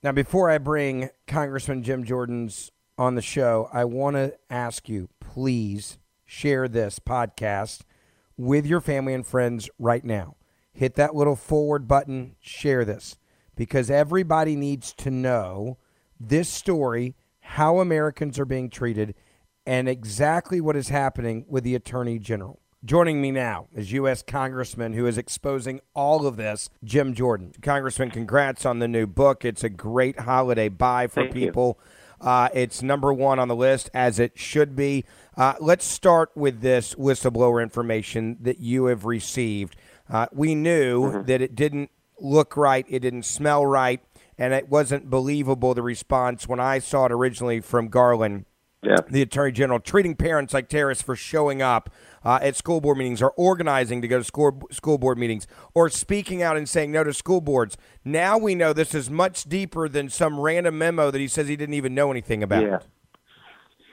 Now, 0.00 0.12
before 0.12 0.48
I 0.48 0.58
bring 0.58 1.10
Congressman 1.26 1.82
Jim 1.82 2.04
Jordan's 2.04 2.70
on 2.96 3.16
the 3.16 3.22
show, 3.22 3.68
I 3.72 3.84
want 3.84 4.14
to 4.14 4.34
ask 4.48 4.88
you, 4.88 5.08
please 5.18 5.98
share 6.24 6.68
this 6.68 7.00
podcast 7.00 7.80
with 8.36 8.64
your 8.64 8.80
family 8.80 9.12
and 9.12 9.26
friends 9.26 9.68
right 9.76 10.04
now. 10.04 10.36
Hit 10.72 10.94
that 10.94 11.16
little 11.16 11.34
forward 11.34 11.88
button, 11.88 12.36
share 12.38 12.84
this, 12.84 13.16
because 13.56 13.90
everybody 13.90 14.54
needs 14.54 14.92
to 14.98 15.10
know 15.10 15.78
this 16.20 16.48
story, 16.48 17.16
how 17.40 17.80
Americans 17.80 18.38
are 18.38 18.44
being 18.44 18.70
treated, 18.70 19.16
and 19.66 19.88
exactly 19.88 20.60
what 20.60 20.76
is 20.76 20.90
happening 20.90 21.44
with 21.48 21.64
the 21.64 21.74
Attorney 21.74 22.20
General. 22.20 22.60
Joining 22.84 23.20
me 23.20 23.32
now 23.32 23.66
is 23.74 23.90
U.S. 23.92 24.22
Congressman 24.22 24.92
who 24.92 25.06
is 25.06 25.18
exposing 25.18 25.80
all 25.94 26.26
of 26.28 26.36
this, 26.36 26.70
Jim 26.84 27.12
Jordan. 27.12 27.52
Congressman, 27.60 28.10
congrats 28.12 28.64
on 28.64 28.78
the 28.78 28.86
new 28.86 29.04
book. 29.06 29.44
It's 29.44 29.64
a 29.64 29.68
great 29.68 30.20
holiday 30.20 30.68
buy 30.68 31.08
for 31.08 31.22
Thank 31.22 31.34
people. 31.34 31.80
Uh, 32.20 32.48
it's 32.54 32.80
number 32.80 33.12
one 33.12 33.40
on 33.40 33.48
the 33.48 33.56
list, 33.56 33.90
as 33.92 34.20
it 34.20 34.38
should 34.38 34.76
be. 34.76 35.04
Uh, 35.36 35.54
let's 35.60 35.84
start 35.84 36.30
with 36.36 36.60
this 36.60 36.94
whistleblower 36.94 37.60
information 37.60 38.36
that 38.40 38.58
you 38.60 38.84
have 38.86 39.04
received. 39.04 39.74
Uh, 40.08 40.26
we 40.32 40.54
knew 40.54 41.02
Mm-hmm. 41.02 41.22
that 41.26 41.40
it 41.42 41.56
didn't 41.56 41.90
look 42.20 42.56
right, 42.56 42.86
it 42.88 43.00
didn't 43.00 43.24
smell 43.24 43.66
right, 43.66 44.00
and 44.38 44.54
it 44.54 44.68
wasn't 44.68 45.10
believable 45.10 45.74
the 45.74 45.82
response 45.82 46.46
when 46.48 46.60
I 46.60 46.78
saw 46.78 47.06
it 47.06 47.12
originally 47.12 47.60
from 47.60 47.88
Garland 47.88 48.44
Yeah. 48.82 48.98
The 49.08 49.22
attorney 49.22 49.50
general 49.52 49.80
treating 49.80 50.14
parents 50.14 50.54
like 50.54 50.68
terrorists 50.68 51.02
for 51.02 51.16
showing 51.16 51.60
up 51.62 51.90
uh, 52.24 52.38
at 52.42 52.56
school 52.56 52.80
board 52.80 52.98
meetings 52.98 53.22
or 53.22 53.32
organizing 53.32 54.02
to 54.02 54.08
go 54.08 54.18
to 54.18 54.24
school 54.24 54.60
school 54.70 54.98
board 54.98 55.18
meetings 55.18 55.46
or 55.74 55.88
speaking 55.88 56.42
out 56.42 56.56
and 56.56 56.68
saying 56.68 56.92
no 56.92 57.04
to 57.04 57.12
school 57.12 57.40
boards. 57.40 57.76
Now 58.04 58.38
we 58.38 58.54
know 58.54 58.72
this 58.72 58.94
is 58.94 59.10
much 59.10 59.44
deeper 59.44 59.88
than 59.88 60.08
some 60.08 60.38
random 60.38 60.78
memo 60.78 61.10
that 61.10 61.18
he 61.18 61.28
says 61.28 61.48
he 61.48 61.56
didn't 61.56 61.74
even 61.74 61.94
know 61.94 62.10
anything 62.10 62.42
about. 62.42 62.62
Yeah. 62.62 62.78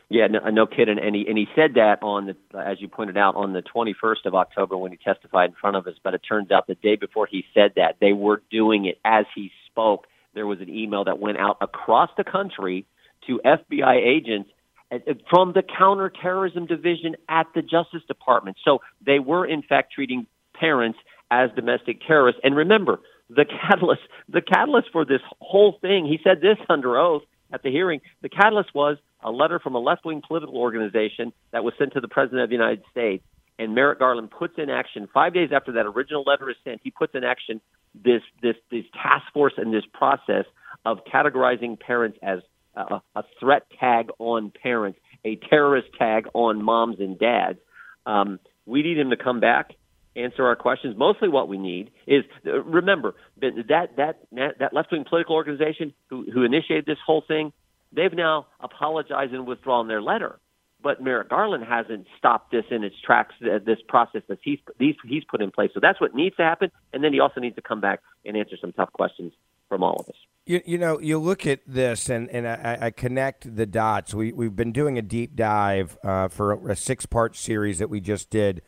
Yeah, 0.07 0.27
no, 0.27 0.39
no 0.51 0.67
kidding. 0.67 0.99
And 0.99 1.15
he 1.15 1.25
and 1.27 1.37
he 1.37 1.47
said 1.55 1.73
that 1.75 2.03
on 2.03 2.27
the, 2.27 2.59
as 2.59 2.79
you 2.79 2.87
pointed 2.87 3.17
out, 3.17 3.35
on 3.35 3.53
the 3.53 3.63
21st 3.63 4.25
of 4.25 4.35
October 4.35 4.77
when 4.77 4.91
he 4.91 4.97
testified 4.97 5.49
in 5.49 5.55
front 5.59 5.75
of 5.77 5.87
us. 5.87 5.95
But 6.03 6.13
it 6.13 6.21
turns 6.27 6.51
out 6.51 6.67
the 6.67 6.75
day 6.75 6.95
before 6.95 7.25
he 7.25 7.43
said 7.53 7.73
that, 7.75 7.95
they 7.99 8.13
were 8.13 8.43
doing 8.51 8.85
it 8.85 8.99
as 9.03 9.25
he 9.33 9.51
spoke. 9.65 10.05
There 10.35 10.45
was 10.45 10.61
an 10.61 10.69
email 10.69 11.05
that 11.05 11.19
went 11.19 11.39
out 11.39 11.57
across 11.59 12.11
the 12.17 12.23
country 12.23 12.85
to 13.25 13.41
FBI 13.43 13.95
agents 13.95 14.49
Uh, 14.95 15.11
uh, 15.11 15.13
from 15.29 15.53
the 15.53 15.63
counterterrorism 15.63 16.65
division 16.65 17.15
at 17.29 17.47
the 17.55 17.61
Justice 17.61 18.03
Department. 18.07 18.57
So 18.63 18.79
they 19.05 19.19
were 19.19 19.45
in 19.45 19.61
fact 19.61 19.93
treating 19.93 20.27
parents 20.53 20.99
as 21.31 21.49
domestic 21.55 22.01
terrorists. 22.05 22.41
And 22.43 22.55
remember, 22.55 22.99
the 23.29 23.45
catalyst, 23.45 24.01
the 24.29 24.41
catalyst 24.41 24.89
for 24.91 25.05
this 25.05 25.21
whole 25.41 25.77
thing, 25.81 26.05
he 26.05 26.19
said 26.23 26.41
this 26.41 26.57
under 26.69 26.97
oath 26.97 27.23
at 27.51 27.63
the 27.63 27.71
hearing. 27.71 28.01
The 28.21 28.29
catalyst 28.29 28.73
was 28.73 28.97
a 29.21 29.31
letter 29.31 29.59
from 29.59 29.75
a 29.75 29.79
left-wing 29.79 30.21
political 30.25 30.57
organization 30.57 31.33
that 31.51 31.63
was 31.63 31.73
sent 31.77 31.93
to 31.93 32.01
the 32.01 32.07
President 32.07 32.41
of 32.41 32.49
the 32.49 32.55
United 32.55 32.83
States. 32.91 33.23
And 33.57 33.73
Merrick 33.73 33.99
Garland 33.99 34.31
puts 34.31 34.55
in 34.57 34.69
action 34.69 35.07
five 35.13 35.33
days 35.33 35.49
after 35.53 35.71
that 35.73 35.85
original 35.85 36.23
letter 36.27 36.49
is 36.49 36.57
sent. 36.63 36.81
He 36.83 36.91
puts 36.91 37.15
in 37.15 37.23
action 37.23 37.61
this 38.03 38.21
this 38.41 38.57
this 38.69 38.83
task 38.93 39.23
force 39.33 39.53
and 39.57 39.73
this 39.73 39.85
process 39.93 40.45
of 40.83 40.99
categorizing 41.05 41.79
parents 41.79 42.19
as 42.21 42.39
a, 42.75 43.01
a 43.15 43.23
threat 43.39 43.63
tag 43.79 44.09
on 44.19 44.51
parents, 44.51 44.99
a 45.23 45.35
terrorist 45.35 45.87
tag 45.97 46.27
on 46.33 46.63
moms 46.63 46.99
and 46.99 47.17
dads. 47.17 47.59
Um, 48.05 48.39
we 48.65 48.83
need 48.83 48.97
him 48.97 49.09
to 49.09 49.17
come 49.17 49.39
back, 49.39 49.73
answer 50.15 50.45
our 50.45 50.55
questions. 50.55 50.95
Mostly, 50.97 51.29
what 51.29 51.47
we 51.47 51.57
need 51.57 51.91
is 52.07 52.23
remember 52.43 53.15
that 53.41 53.95
that 53.97 54.19
that 54.59 54.73
left 54.73 54.91
wing 54.91 55.05
political 55.07 55.35
organization 55.35 55.93
who 56.09 56.25
who 56.31 56.43
initiated 56.43 56.85
this 56.85 56.99
whole 57.05 57.23
thing. 57.27 57.53
They've 57.91 58.13
now 58.13 58.47
apologized 58.59 59.33
and 59.33 59.47
withdrawn 59.47 59.87
their 59.87 60.01
letter 60.01 60.39
but 60.85 61.01
Merrick 61.01 61.29
Garland 61.29 61.63
hasn't 61.67 62.05
stopped 62.15 62.51
this 62.51 62.65
in 62.69 62.83
its 62.83 62.95
tracks. 63.03 63.33
Uh, 63.41 63.57
this 63.57 63.79
process 63.87 64.21
that 64.27 64.37
he's 64.43 64.59
he's 64.77 65.23
put 65.23 65.41
in 65.41 65.49
place. 65.49 65.71
So 65.73 65.79
that's 65.81 65.99
what 65.99 66.13
needs 66.13 66.35
to 66.35 66.43
happen, 66.43 66.71
and 66.93 67.03
then 67.03 67.11
he 67.11 67.19
also 67.19 67.41
needs 67.41 67.55
to 67.55 67.63
come 67.63 67.81
back 67.81 68.01
and 68.23 68.37
answer 68.37 68.55
some 68.61 68.71
tough 68.71 68.93
questions 68.93 69.33
from 69.67 69.81
all 69.81 69.95
of 69.99 70.07
us. 70.07 70.15
You, 70.45 70.61
you 70.63 70.77
know, 70.77 70.99
you 70.99 71.17
look 71.17 71.47
at 71.47 71.61
this, 71.65 72.07
and, 72.07 72.29
and 72.29 72.47
I, 72.47 72.77
I 72.81 72.91
connect 72.91 73.55
the 73.55 73.65
dots. 73.65 74.13
We 74.13 74.31
we've 74.31 74.55
been 74.55 74.71
doing 74.71 74.97
a 74.97 75.01
deep 75.01 75.35
dive 75.35 75.97
uh, 76.03 76.27
for 76.27 76.69
a 76.69 76.75
six 76.75 77.07
part 77.07 77.35
series 77.35 77.79
that 77.79 77.89
we 77.89 77.99
just 77.99 78.29
did 78.29 78.61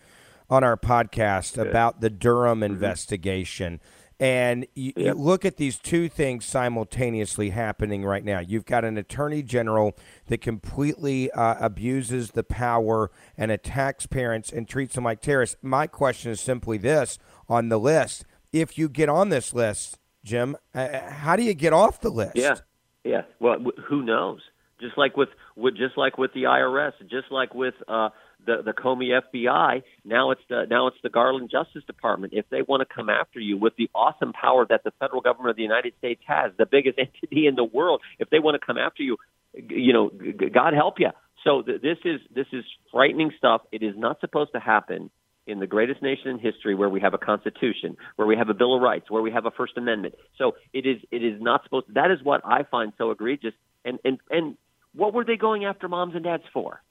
on 0.49 0.63
our 0.63 0.77
podcast 0.77 1.57
about 1.57 2.01
the 2.01 2.09
Durham 2.09 2.61
mm-hmm. 2.61 2.73
investigation. 2.73 3.79
And 4.19 4.65
you, 4.73 4.93
yep. 4.95 5.05
you, 5.05 5.13
look 5.13 5.45
at 5.45 5.57
these 5.57 5.77
two 5.77 6.09
things 6.09 6.43
simultaneously 6.45 7.51
happening 7.51 8.03
right 8.03 8.25
now. 8.25 8.39
You've 8.39 8.65
got 8.65 8.83
an 8.83 8.97
attorney 8.97 9.43
general 9.43 9.95
that 10.25 10.41
completely 10.41 11.29
uh, 11.31 11.57
abuses 11.59 12.31
the 12.31 12.43
power 12.43 13.11
and 13.37 13.51
attacks 13.51 14.07
parents 14.07 14.51
and 14.51 14.67
treats 14.67 14.95
them 14.95 15.03
like 15.03 15.21
terrorists. 15.21 15.57
My 15.61 15.85
question 15.85 16.31
is 16.31 16.41
simply 16.41 16.79
this 16.79 17.19
on 17.47 17.69
the 17.69 17.77
list 17.79 18.25
if 18.51 18.77
you 18.77 18.89
get 18.89 19.09
on 19.09 19.29
this 19.29 19.53
list, 19.53 19.99
Jim, 20.27 20.57
uh, 20.75 20.79
uh 20.79 21.11
how 21.11 21.35
do 21.35 21.43
you 21.43 21.53
get 21.53 21.73
off 21.73 22.01
the 22.01 22.09
list? 22.09 22.35
Yeah, 22.35 22.55
yeah. 23.03 23.21
Well, 23.39 23.57
who 23.87 24.03
knows? 24.03 24.41
Just 24.79 24.97
like 24.97 25.17
with, 25.17 25.29
with 25.55 25.75
just 25.75 25.97
like 25.97 26.17
with 26.17 26.33
the 26.33 26.43
IRS, 26.43 26.91
just 27.09 27.31
like 27.31 27.55
with 27.55 27.73
uh, 27.87 28.09
the 28.45 28.61
the 28.63 28.73
Comey 28.73 29.19
FBI. 29.19 29.81
Now 30.03 30.31
it's 30.31 30.41
the 30.49 30.65
now 30.69 30.87
it's 30.87 30.97
the 31.01 31.09
Garland 31.09 31.49
Justice 31.49 31.83
Department. 31.87 32.33
If 32.33 32.47
they 32.49 32.61
want 32.61 32.87
to 32.87 32.93
come 32.93 33.09
after 33.09 33.39
you 33.39 33.57
with 33.57 33.75
the 33.77 33.89
awesome 33.95 34.33
power 34.33 34.65
that 34.69 34.83
the 34.83 34.91
federal 34.99 35.21
government 35.21 35.51
of 35.51 35.55
the 35.55 35.63
United 35.63 35.93
States 35.97 36.21
has, 36.27 36.51
the 36.57 36.65
biggest 36.65 36.99
entity 37.05 37.47
in 37.47 37.55
the 37.55 37.63
world, 37.63 38.01
if 38.19 38.29
they 38.29 38.39
want 38.39 38.59
to 38.59 38.63
come 38.65 38.77
after 38.77 39.01
you, 39.01 39.17
you 39.53 39.93
know, 39.93 40.11
God 40.53 40.73
help 40.73 40.99
you. 40.99 41.09
So 41.43 41.61
th- 41.61 41.81
this 41.81 41.97
is 42.03 42.19
this 42.35 42.47
is 42.51 42.65
frightening 42.91 43.31
stuff. 43.37 43.61
It 43.71 43.81
is 43.81 43.95
not 43.97 44.19
supposed 44.19 44.51
to 44.53 44.59
happen 44.59 45.09
in 45.47 45.59
the 45.59 45.67
greatest 45.67 46.01
nation 46.01 46.29
in 46.29 46.39
history 46.39 46.75
where 46.75 46.89
we 46.89 46.99
have 46.99 47.13
a 47.13 47.17
constitution, 47.17 47.97
where 48.17 48.27
we 48.27 48.35
have 48.35 48.49
a 48.49 48.53
bill 48.53 48.75
of 48.75 48.81
rights, 48.81 49.09
where 49.09 49.21
we 49.21 49.31
have 49.31 49.45
a 49.45 49.51
first 49.51 49.77
amendment. 49.77 50.15
So 50.37 50.55
it 50.73 50.85
is 50.85 50.97
it 51.11 51.23
is 51.23 51.41
not 51.41 51.63
supposed 51.63 51.87
to, 51.87 51.93
that 51.93 52.11
is 52.11 52.19
what 52.23 52.41
I 52.45 52.63
find 52.63 52.93
so 52.97 53.11
egregious 53.11 53.53
and 53.83 53.99
and 54.03 54.19
and 54.29 54.57
what 54.93 55.13
were 55.13 55.25
they 55.25 55.37
going 55.37 55.65
after 55.65 55.87
moms 55.87 56.15
and 56.15 56.23
dads 56.23 56.43
for? 56.53 56.81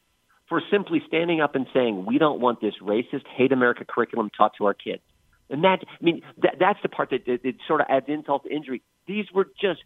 for 0.49 0.63
simply 0.71 1.03
standing 1.07 1.41
up 1.41 1.55
and 1.55 1.67
saying 1.75 2.07
we 2.07 2.19
don't 2.19 2.41
want 2.41 2.61
this 2.61 2.75
racist 2.83 3.27
hate 3.37 3.53
America 3.53 3.85
curriculum 3.85 4.31
taught 4.37 4.53
to 4.59 4.65
our 4.65 4.75
kids. 4.75 5.03
And 5.49 5.65
that, 5.65 5.79
I 5.89 6.05
mean, 6.05 6.23
that, 6.39 6.57
that's 6.59 6.79
the 6.83 6.89
part 6.89 7.11
that 7.11 7.27
it, 7.27 7.41
it 7.45 7.57
sort 7.67 7.81
of 7.81 7.87
adds 7.89 8.07
insult 8.09 8.45
to 8.45 8.55
injury. 8.55 8.83
These 9.07 9.27
were 9.33 9.49
just 9.61 9.83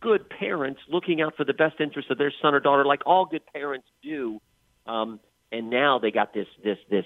good 0.00 0.28
parents 0.28 0.80
looking 0.88 1.22
out 1.22 1.36
for 1.36 1.44
the 1.44 1.54
best 1.54 1.80
interest 1.80 2.10
of 2.10 2.18
their 2.18 2.32
son 2.42 2.54
or 2.54 2.60
daughter, 2.60 2.84
like 2.84 3.00
all 3.06 3.24
good 3.24 3.42
parents 3.52 3.86
do. 4.02 4.40
Um, 4.86 5.20
and 5.50 5.70
now 5.70 5.98
they 5.98 6.10
got 6.10 6.34
this 6.34 6.46
this 6.64 6.78
this 6.90 7.04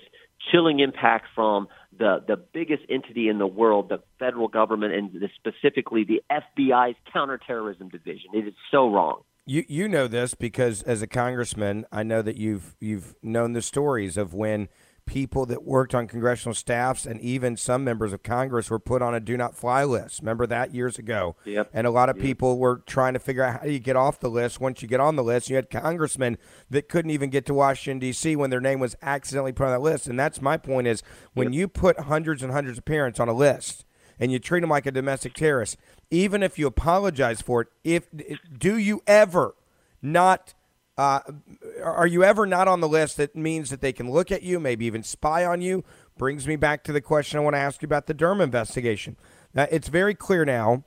chilling 0.50 0.80
impact 0.80 1.26
from 1.34 1.68
the 1.98 2.22
the 2.26 2.36
biggest 2.36 2.82
entity 2.88 3.28
in 3.28 3.38
the 3.38 3.46
world, 3.46 3.88
the 3.88 4.02
federal 4.18 4.48
government, 4.48 4.94
and 4.94 5.12
the, 5.12 5.28
specifically 5.36 6.04
the 6.04 6.22
FBI's 6.30 6.96
counterterrorism 7.12 7.88
division. 7.88 8.30
It 8.34 8.46
is 8.48 8.54
so 8.70 8.90
wrong. 8.90 9.22
You 9.46 9.64
you 9.68 9.88
know 9.88 10.08
this 10.08 10.34
because 10.34 10.82
as 10.82 11.02
a 11.02 11.06
congressman, 11.06 11.86
I 11.92 12.02
know 12.02 12.22
that 12.22 12.36
you've 12.36 12.76
you've 12.80 13.14
known 13.22 13.52
the 13.52 13.62
stories 13.62 14.16
of 14.16 14.34
when 14.34 14.68
people 15.06 15.46
that 15.46 15.64
worked 15.64 15.94
on 15.94 16.06
congressional 16.06 16.54
staffs 16.54 17.06
and 17.06 17.20
even 17.20 17.56
some 17.56 17.84
members 17.84 18.12
of 18.12 18.22
Congress 18.22 18.68
were 18.68 18.78
put 18.78 19.00
on 19.00 19.14
a 19.14 19.20
do 19.20 19.36
not 19.36 19.56
fly 19.56 19.84
list. 19.84 20.20
Remember 20.20 20.46
that 20.46 20.74
years 20.74 20.98
ago? 20.98 21.36
Yep. 21.44 21.70
And 21.72 21.86
a 21.86 21.90
lot 21.90 22.08
of 22.08 22.16
yep. 22.16 22.24
people 22.24 22.58
were 22.58 22.82
trying 22.86 23.14
to 23.14 23.18
figure 23.18 23.42
out 23.42 23.60
how 23.60 23.66
do 23.66 23.72
you 23.72 23.78
get 23.78 23.96
off 23.96 24.20
the 24.20 24.28
list. 24.28 24.60
Once 24.60 24.82
you 24.82 24.88
get 24.88 25.00
on 25.00 25.16
the 25.16 25.22
list, 25.22 25.48
you 25.48 25.56
had 25.56 25.70
congressmen 25.70 26.36
that 26.68 26.88
couldn't 26.88 27.12
even 27.12 27.30
get 27.30 27.46
to 27.46 27.54
Washington 27.54 27.98
D.C. 28.00 28.36
when 28.36 28.50
their 28.50 28.60
name 28.60 28.80
was 28.80 28.96
accidentally 29.00 29.52
put 29.52 29.66
on 29.66 29.72
that 29.72 29.80
list. 29.80 30.08
And 30.08 30.18
that's 30.18 30.42
my 30.42 30.56
point: 30.56 30.86
is 30.86 31.02
when 31.34 31.52
yep. 31.52 31.58
you 31.58 31.68
put 31.68 32.00
hundreds 32.00 32.42
and 32.42 32.52
hundreds 32.52 32.78
of 32.78 32.84
parents 32.84 33.20
on 33.20 33.28
a 33.28 33.32
list 33.32 33.84
and 34.18 34.32
you 34.32 34.38
treat 34.38 34.60
them 34.60 34.70
like 34.70 34.86
a 34.86 34.90
domestic 34.90 35.34
terrorist, 35.34 35.76
even 36.10 36.42
if 36.42 36.58
you 36.58 36.66
apologize 36.66 37.40
for 37.40 37.62
it, 37.62 37.68
if 37.84 38.08
do 38.58 38.76
you 38.76 39.02
ever 39.06 39.54
not 40.02 40.54
uh, 40.98 41.20
are 41.82 42.06
you 42.06 42.24
ever 42.24 42.46
not 42.46 42.68
on 42.68 42.80
the 42.80 42.88
list 42.88 43.18
that 43.18 43.36
means 43.36 43.70
that 43.70 43.80
they 43.80 43.92
can 43.92 44.10
look 44.10 44.32
at 44.32 44.42
you, 44.42 44.58
maybe 44.58 44.86
even 44.86 45.02
spy 45.02 45.44
on 45.44 45.60
you? 45.60 45.84
Brings 46.16 46.46
me 46.46 46.56
back 46.56 46.84
to 46.84 46.92
the 46.92 47.02
question 47.02 47.38
I 47.38 47.42
want 47.42 47.54
to 47.54 47.60
ask 47.60 47.82
you 47.82 47.86
about 47.86 48.06
the 48.06 48.14
Durham 48.14 48.40
investigation. 48.40 49.16
Now, 49.54 49.66
it's 49.70 49.88
very 49.88 50.14
clear 50.14 50.44
now 50.44 50.84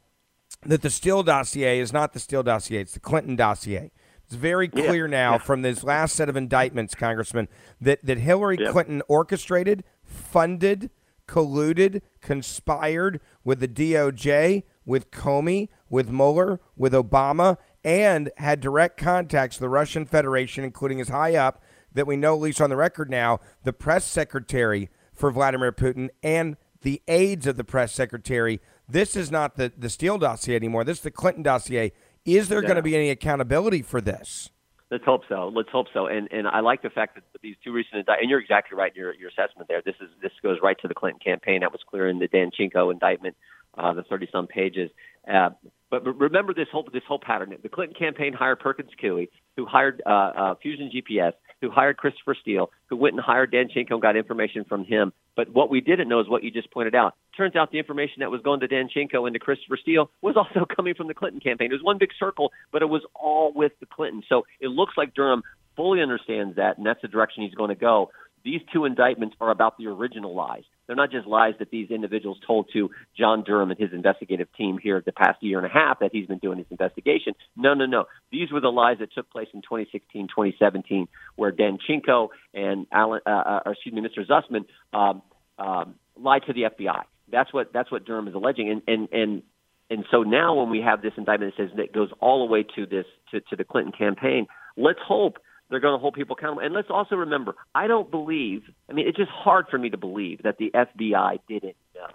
that 0.65 0.81
the 0.81 0.89
Steele 0.89 1.23
dossier 1.23 1.79
is 1.79 1.93
not 1.93 2.13
the 2.13 2.19
Steele 2.19 2.43
dossier, 2.43 2.81
it's 2.81 2.93
the 2.93 2.99
Clinton 2.99 3.35
dossier. 3.35 3.91
It's 4.25 4.35
very 4.35 4.67
clear 4.67 5.07
yeah, 5.07 5.11
now 5.11 5.31
yeah. 5.33 5.37
from 5.39 5.63
this 5.63 5.83
last 5.83 6.15
set 6.15 6.29
of 6.29 6.35
indictments, 6.35 6.93
Congressman, 6.93 7.47
that, 7.81 8.05
that 8.05 8.19
Hillary 8.19 8.57
yeah. 8.59 8.71
Clinton 8.71 9.01
orchestrated, 9.07 9.83
funded, 10.03 10.91
colluded, 11.27 12.01
conspired 12.21 13.21
with 13.43 13.59
the 13.59 13.67
DOJ, 13.67 14.63
with 14.85 15.11
Comey, 15.11 15.69
with 15.89 16.09
Mueller, 16.09 16.59
with 16.75 16.93
Obama, 16.93 17.57
and 17.83 18.31
had 18.37 18.59
direct 18.59 18.97
contacts 18.97 19.57
to 19.57 19.61
the 19.61 19.69
Russian 19.69 20.05
Federation, 20.05 20.63
including 20.63 20.99
as 20.99 21.09
high 21.09 21.35
up 21.35 21.61
that 21.93 22.07
we 22.07 22.15
know, 22.15 22.35
at 22.35 22.41
least 22.41 22.61
on 22.61 22.69
the 22.69 22.75
record 22.75 23.09
now, 23.09 23.39
the 23.63 23.73
press 23.73 24.05
secretary 24.05 24.89
for 25.13 25.31
Vladimir 25.31 25.71
Putin 25.71 26.09
and 26.21 26.57
the 26.81 27.01
aides 27.07 27.47
of 27.47 27.57
the 27.57 27.63
press 27.63 27.93
secretary. 27.93 28.59
This 28.87 29.15
is 29.15 29.31
not 29.31 29.55
the, 29.55 29.71
the 29.77 29.89
Steele 29.89 30.17
dossier 30.17 30.55
anymore. 30.55 30.83
This 30.83 30.97
is 30.97 31.03
the 31.03 31.11
Clinton 31.11 31.43
dossier. 31.43 31.91
Is 32.25 32.49
there 32.49 32.61
going 32.61 32.75
to 32.75 32.81
be 32.81 32.95
any 32.95 33.09
accountability 33.09 33.81
for 33.81 34.01
this? 34.01 34.49
Let's 34.91 35.05
hope 35.05 35.21
so. 35.29 35.51
Let's 35.53 35.69
hope 35.69 35.85
so. 35.93 36.07
And 36.07 36.27
and 36.31 36.47
I 36.47 36.61
like 36.61 36.81
the 36.81 36.89
fact 36.89 37.13
that 37.15 37.23
these 37.43 37.55
two 37.63 37.71
recent 37.71 37.95
indictments, 37.95 38.21
and 38.23 38.29
you're 38.29 38.39
exactly 38.39 38.75
right 38.75 38.91
in 38.95 38.99
your, 38.99 39.13
your 39.13 39.29
assessment 39.29 39.67
there. 39.67 39.83
This 39.85 39.95
is 40.01 40.09
this 40.19 40.31
goes 40.41 40.57
right 40.63 40.77
to 40.81 40.87
the 40.87 40.95
Clinton 40.95 41.19
campaign. 41.23 41.61
That 41.61 41.71
was 41.71 41.81
clear 41.87 42.09
in 42.09 42.17
the 42.17 42.27
Danchenko 42.27 42.91
indictment, 42.91 43.35
uh, 43.77 43.93
the 43.93 44.01
30 44.01 44.29
some 44.31 44.47
pages. 44.47 44.89
Uh, 45.31 45.51
but, 45.89 46.03
remember 46.05 46.53
this 46.53 46.67
whole 46.71 46.87
this 46.91 47.03
whole 47.07 47.19
pattern. 47.19 47.55
The 47.61 47.69
Clinton 47.69 47.95
campaign 47.97 48.33
hired 48.33 48.59
Perkins 48.59 48.91
Coie, 49.01 49.27
who 49.55 49.65
hired 49.65 50.01
uh, 50.05 50.09
uh, 50.09 50.55
Fusion 50.61 50.91
GPS, 50.93 51.33
who 51.61 51.69
hired 51.69 51.97
Christopher 51.97 52.35
Steele, 52.39 52.69
who 52.87 52.95
went 52.95 53.15
and 53.15 53.23
hired 53.23 53.51
Danchenko 53.51 53.91
and 53.91 54.01
got 54.01 54.15
information 54.15 54.65
from 54.65 54.85
him. 54.85 55.11
But 55.35 55.49
what 55.49 55.69
we 55.69 55.81
didn't 55.81 56.09
know 56.09 56.19
is 56.19 56.29
what 56.29 56.43
you 56.43 56.51
just 56.51 56.71
pointed 56.71 56.95
out. 56.95 57.15
Turns 57.35 57.55
out 57.55 57.71
the 57.71 57.79
information 57.79 58.19
that 58.19 58.31
was 58.31 58.41
going 58.41 58.59
to 58.59 58.67
Danchenko 58.67 59.25
and 59.25 59.33
to 59.33 59.39
Christopher 59.39 59.77
Steele 59.81 60.09
was 60.21 60.35
also 60.35 60.65
coming 60.75 60.93
from 60.95 61.07
the 61.07 61.13
Clinton 61.13 61.39
campaign. 61.39 61.71
It 61.71 61.75
was 61.75 61.83
one 61.83 61.97
big 61.97 62.11
circle, 62.19 62.51
but 62.71 62.81
it 62.81 62.89
was 62.89 63.01
all 63.15 63.51
with 63.53 63.71
the 63.79 63.85
Clintons. 63.85 64.25
So 64.29 64.45
it 64.59 64.67
looks 64.67 64.93
like 64.97 65.13
Durham 65.13 65.43
fully 65.75 66.01
understands 66.01 66.57
that, 66.57 66.77
and 66.77 66.85
that's 66.85 67.01
the 67.01 67.07
direction 67.07 67.43
he's 67.43 67.55
going 67.55 67.69
to 67.69 67.75
go. 67.75 68.11
These 68.43 68.61
two 68.73 68.85
indictments 68.85 69.35
are 69.41 69.51
about 69.51 69.77
the 69.77 69.87
original 69.87 70.35
lies. 70.35 70.63
They're 70.87 70.95
not 70.95 71.11
just 71.11 71.27
lies 71.27 71.53
that 71.59 71.69
these 71.69 71.91
individuals 71.91 72.39
told 72.45 72.69
to 72.73 72.89
John 73.17 73.43
Durham 73.43 73.69
and 73.69 73.79
his 73.79 73.93
investigative 73.93 74.47
team 74.57 74.79
here 74.81 75.01
the 75.05 75.11
past 75.11 75.41
year 75.41 75.57
and 75.57 75.67
a 75.67 75.69
half 75.69 75.99
that 75.99 76.09
he's 76.11 76.25
been 76.25 76.39
doing 76.39 76.57
his 76.57 76.67
investigation. 76.71 77.33
No, 77.55 77.73
no, 77.73 77.85
no. 77.85 78.05
These 78.31 78.51
were 78.51 78.59
the 78.59 78.71
lies 78.71 78.97
that 78.99 79.13
took 79.13 79.29
place 79.29 79.49
in 79.53 79.61
2016, 79.61 80.27
2017, 80.27 81.07
where 81.35 81.51
Dan 81.51 81.77
Danchenko 81.77 82.29
and 82.53 82.87
Alan, 82.91 83.21
uh, 83.25 83.29
uh, 83.29 83.59
excuse 83.67 83.93
me, 83.93 84.01
Mr. 84.01 84.25
Sussmann 84.27 84.65
um, 84.93 85.21
um, 85.57 85.95
lied 86.17 86.43
to 86.47 86.53
the 86.53 86.63
FBI. 86.63 87.03
That's 87.31 87.53
what 87.53 87.71
that's 87.71 87.91
what 87.91 88.05
Durham 88.05 88.27
is 88.27 88.33
alleging, 88.33 88.69
and 88.71 88.81
and 88.87 89.09
and 89.11 89.43
and 89.91 90.05
so 90.09 90.23
now 90.23 90.55
when 90.55 90.69
we 90.69 90.81
have 90.81 91.01
this 91.01 91.13
indictment 91.17 91.53
that 91.55 91.63
says 91.63 91.77
that 91.77 91.93
goes 91.93 92.09
all 92.19 92.45
the 92.45 92.51
way 92.51 92.63
to 92.75 92.85
this 92.85 93.05
to, 93.31 93.41
to 93.41 93.55
the 93.55 93.63
Clinton 93.63 93.91
campaign, 93.91 94.47
let's 94.77 94.99
hope 95.05 95.37
they're 95.69 95.79
going 95.79 95.93
to 95.93 95.99
hold 95.99 96.13
people 96.15 96.35
accountable. 96.37 96.63
And 96.63 96.73
let's 96.73 96.89
also 96.89 97.15
remember, 97.15 97.55
I 97.75 97.87
don't 97.87 98.09
believe. 98.09 98.63
I 98.89 98.93
mean, 98.93 99.07
it's 99.07 99.17
just 99.17 99.31
hard 99.31 99.67
for 99.69 99.77
me 99.77 99.89
to 99.89 99.97
believe 99.97 100.41
that 100.43 100.57
the 100.57 100.71
FBI 100.73 101.39
didn't 101.47 101.75
know 101.95 102.07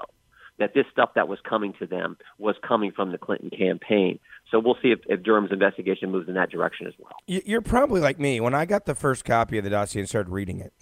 that 0.58 0.72
this 0.72 0.84
stuff 0.92 1.10
that 1.16 1.26
was 1.26 1.38
coming 1.48 1.74
to 1.80 1.86
them 1.86 2.16
was 2.38 2.54
coming 2.66 2.92
from 2.92 3.10
the 3.10 3.18
Clinton 3.18 3.50
campaign. 3.50 4.20
So 4.50 4.60
we'll 4.60 4.76
see 4.80 4.92
if, 4.92 5.00
if 5.08 5.22
Durham's 5.22 5.50
investigation 5.50 6.12
moves 6.12 6.28
in 6.28 6.34
that 6.34 6.50
direction 6.50 6.86
as 6.86 6.92
well. 6.98 7.12
You're 7.26 7.60
probably 7.60 8.00
like 8.00 8.20
me. 8.20 8.40
When 8.40 8.54
I 8.54 8.64
got 8.64 8.86
the 8.86 8.94
first 8.94 9.24
copy 9.24 9.58
of 9.58 9.64
the 9.64 9.70
dossier 9.70 10.00
and 10.00 10.08
started 10.08 10.30
reading 10.30 10.60
it, 10.60 10.72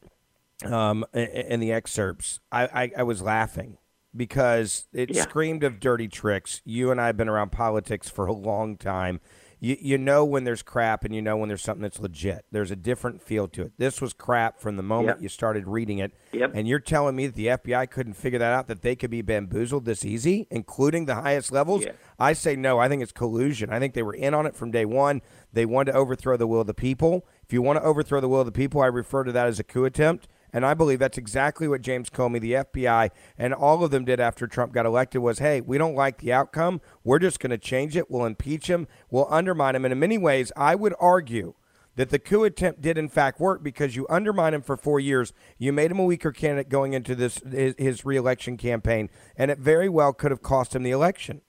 um, 0.71 1.05
in 1.15 1.59
the 1.61 1.73
excerpts, 1.73 2.39
I, 2.53 2.65
I, 2.67 2.93
I 2.99 3.03
was 3.03 3.23
laughing 3.23 3.79
because 4.15 4.87
it 4.93 5.11
Yeah. 5.15 5.23
screamed 5.23 5.65
of 5.65 5.81
dirty 5.81 6.07
tricks. 6.09 6.61
You 6.65 6.91
and 6.91 7.01
I 7.01 7.07
have 7.07 7.17
been 7.17 7.29
around 7.29 7.51
politics 7.51 8.09
for 8.11 8.27
a 8.27 8.33
long 8.33 8.77
time. 8.77 9.21
You, 9.63 9.77
you 9.81 9.97
know 9.97 10.25
when 10.25 10.43
there's 10.43 10.61
crap 10.61 11.05
and 11.05 11.15
you 11.15 11.23
know 11.23 11.37
when 11.37 11.49
there's 11.49 11.63
something 11.63 11.83
that's 11.83 12.01
legit. 12.01 12.45
There's 12.51 12.73
a 12.73 12.77
different 12.77 13.23
feel 13.23 13.47
to 13.47 13.63
it. 13.63 13.73
This 13.79 14.01
was 14.01 14.13
crap 14.13 14.59
from 14.59 14.77
the 14.77 14.83
moment 14.83 15.19
Yep. 15.19 15.23
you 15.23 15.29
started 15.29 15.69
reading 15.69 15.99
it. 15.99 16.13
Yep. 16.33 16.51
And 16.57 16.67
you're 16.67 16.81
telling 16.81 17.15
me 17.15 17.29
that 17.29 17.37
the 17.37 17.47
FBI 17.47 17.89
couldn't 17.89 18.15
figure 18.15 18.41
that 18.41 18.53
out, 18.53 18.67
that 18.67 18.83
they 18.83 18.97
could 18.97 19.11
be 19.11 19.23
bamboozled 19.23 19.85
this 19.85 20.05
easy, 20.05 20.49
including 20.51 21.07
the 21.07 21.15
highest 21.15 21.53
levels? 21.53 21.85
Yeah. 21.85 21.93
I 22.19 22.33
say 22.33 22.57
no. 22.57 22.81
I 22.81 22.89
think 22.89 23.05
it's 23.05 23.13
collusion. 23.13 23.71
I 23.71 23.79
think 23.79 23.95
they 23.95 24.03
were 24.03 24.15
in 24.15 24.35
on 24.35 24.47
it 24.47 24.57
from 24.57 24.73
day 24.73 24.85
one. 24.85 25.23
They 25.53 25.65
wanted 25.65 25.93
to 25.93 25.99
overthrow 25.99 26.37
the 26.37 26.49
will 26.49 26.63
of 26.63 26.67
the 26.67 26.75
people. 26.75 27.25
If 27.45 27.53
you 27.53 27.63
want 27.63 27.79
to 27.79 27.85
overthrow 27.85 28.21
the 28.21 28.29
will 28.29 28.41
of 28.41 28.47
the 28.47 28.53
people, 28.53 28.81
I 28.81 28.87
refer 28.87 29.23
to 29.23 29.31
that 29.31 29.47
as 29.47 29.61
a 29.61 29.65
coup 29.65 29.85
attempt. 29.85 30.27
And 30.53 30.67
I 30.67 30.75
believe 30.75 30.99
that's 30.99 31.19
exactly 31.19 31.67
what 31.67 31.81
James 31.81 32.11
Comey, 32.11 32.41
the 32.41 32.53
FBI, 32.53 33.11
and 33.39 33.55
all 33.55 33.83
of 33.83 33.91
them 33.91 34.05
did 34.05 34.21
after 34.21 34.47
Trump 34.47 34.73
got 34.73 34.85
elected 34.85 35.23
was, 35.23 35.39
hey, 35.39 35.61
we 35.61 35.79
don't 35.79 35.95
like 35.95 36.19
the 36.19 36.33
outcome. 36.33 36.81
We're 37.05 37.19
just 37.19 37.41
going 37.41 37.51
to 37.51 37.59
change 37.59 37.97
it. 37.97 38.11
We'll 38.11 38.27
impeach 38.27 38.67
him. 38.67 38.87
We'll 39.11 39.33
undermine 39.33 39.75
him. 39.75 39.85
And 39.85 39.93
in 39.93 39.99
many 39.99 40.19
ways, 40.19 40.53
I 40.57 40.75
would 40.75 40.95
argue 41.01 41.55
that 41.97 42.11
the 42.11 42.19
coup 42.19 42.45
attempt 42.45 42.81
did 42.81 42.97
in 42.97 43.09
fact 43.09 43.41
work 43.41 43.63
because 43.63 43.97
you 43.97 44.07
undermined 44.09 44.55
him 44.55 44.63
for 44.63 44.77
four 44.77 45.01
years. 45.01 45.33
You 45.59 45.73
made 45.73 45.91
him 45.91 45.99
a 45.99 46.05
weaker 46.05 46.33
candidate 46.33 46.69
going 46.69 46.93
into 46.95 47.15
this 47.15 47.39
his, 47.51 47.75
his 47.79 48.05
reelection 48.05 48.57
campaign, 48.57 49.11
and 49.37 49.51
it 49.51 49.59
very 49.59 49.89
well 49.89 50.13
could 50.13 50.31
have 50.31 50.43
cost 50.43 50.75
him 50.75 50.83
the 50.83 50.91
election. 50.91 51.43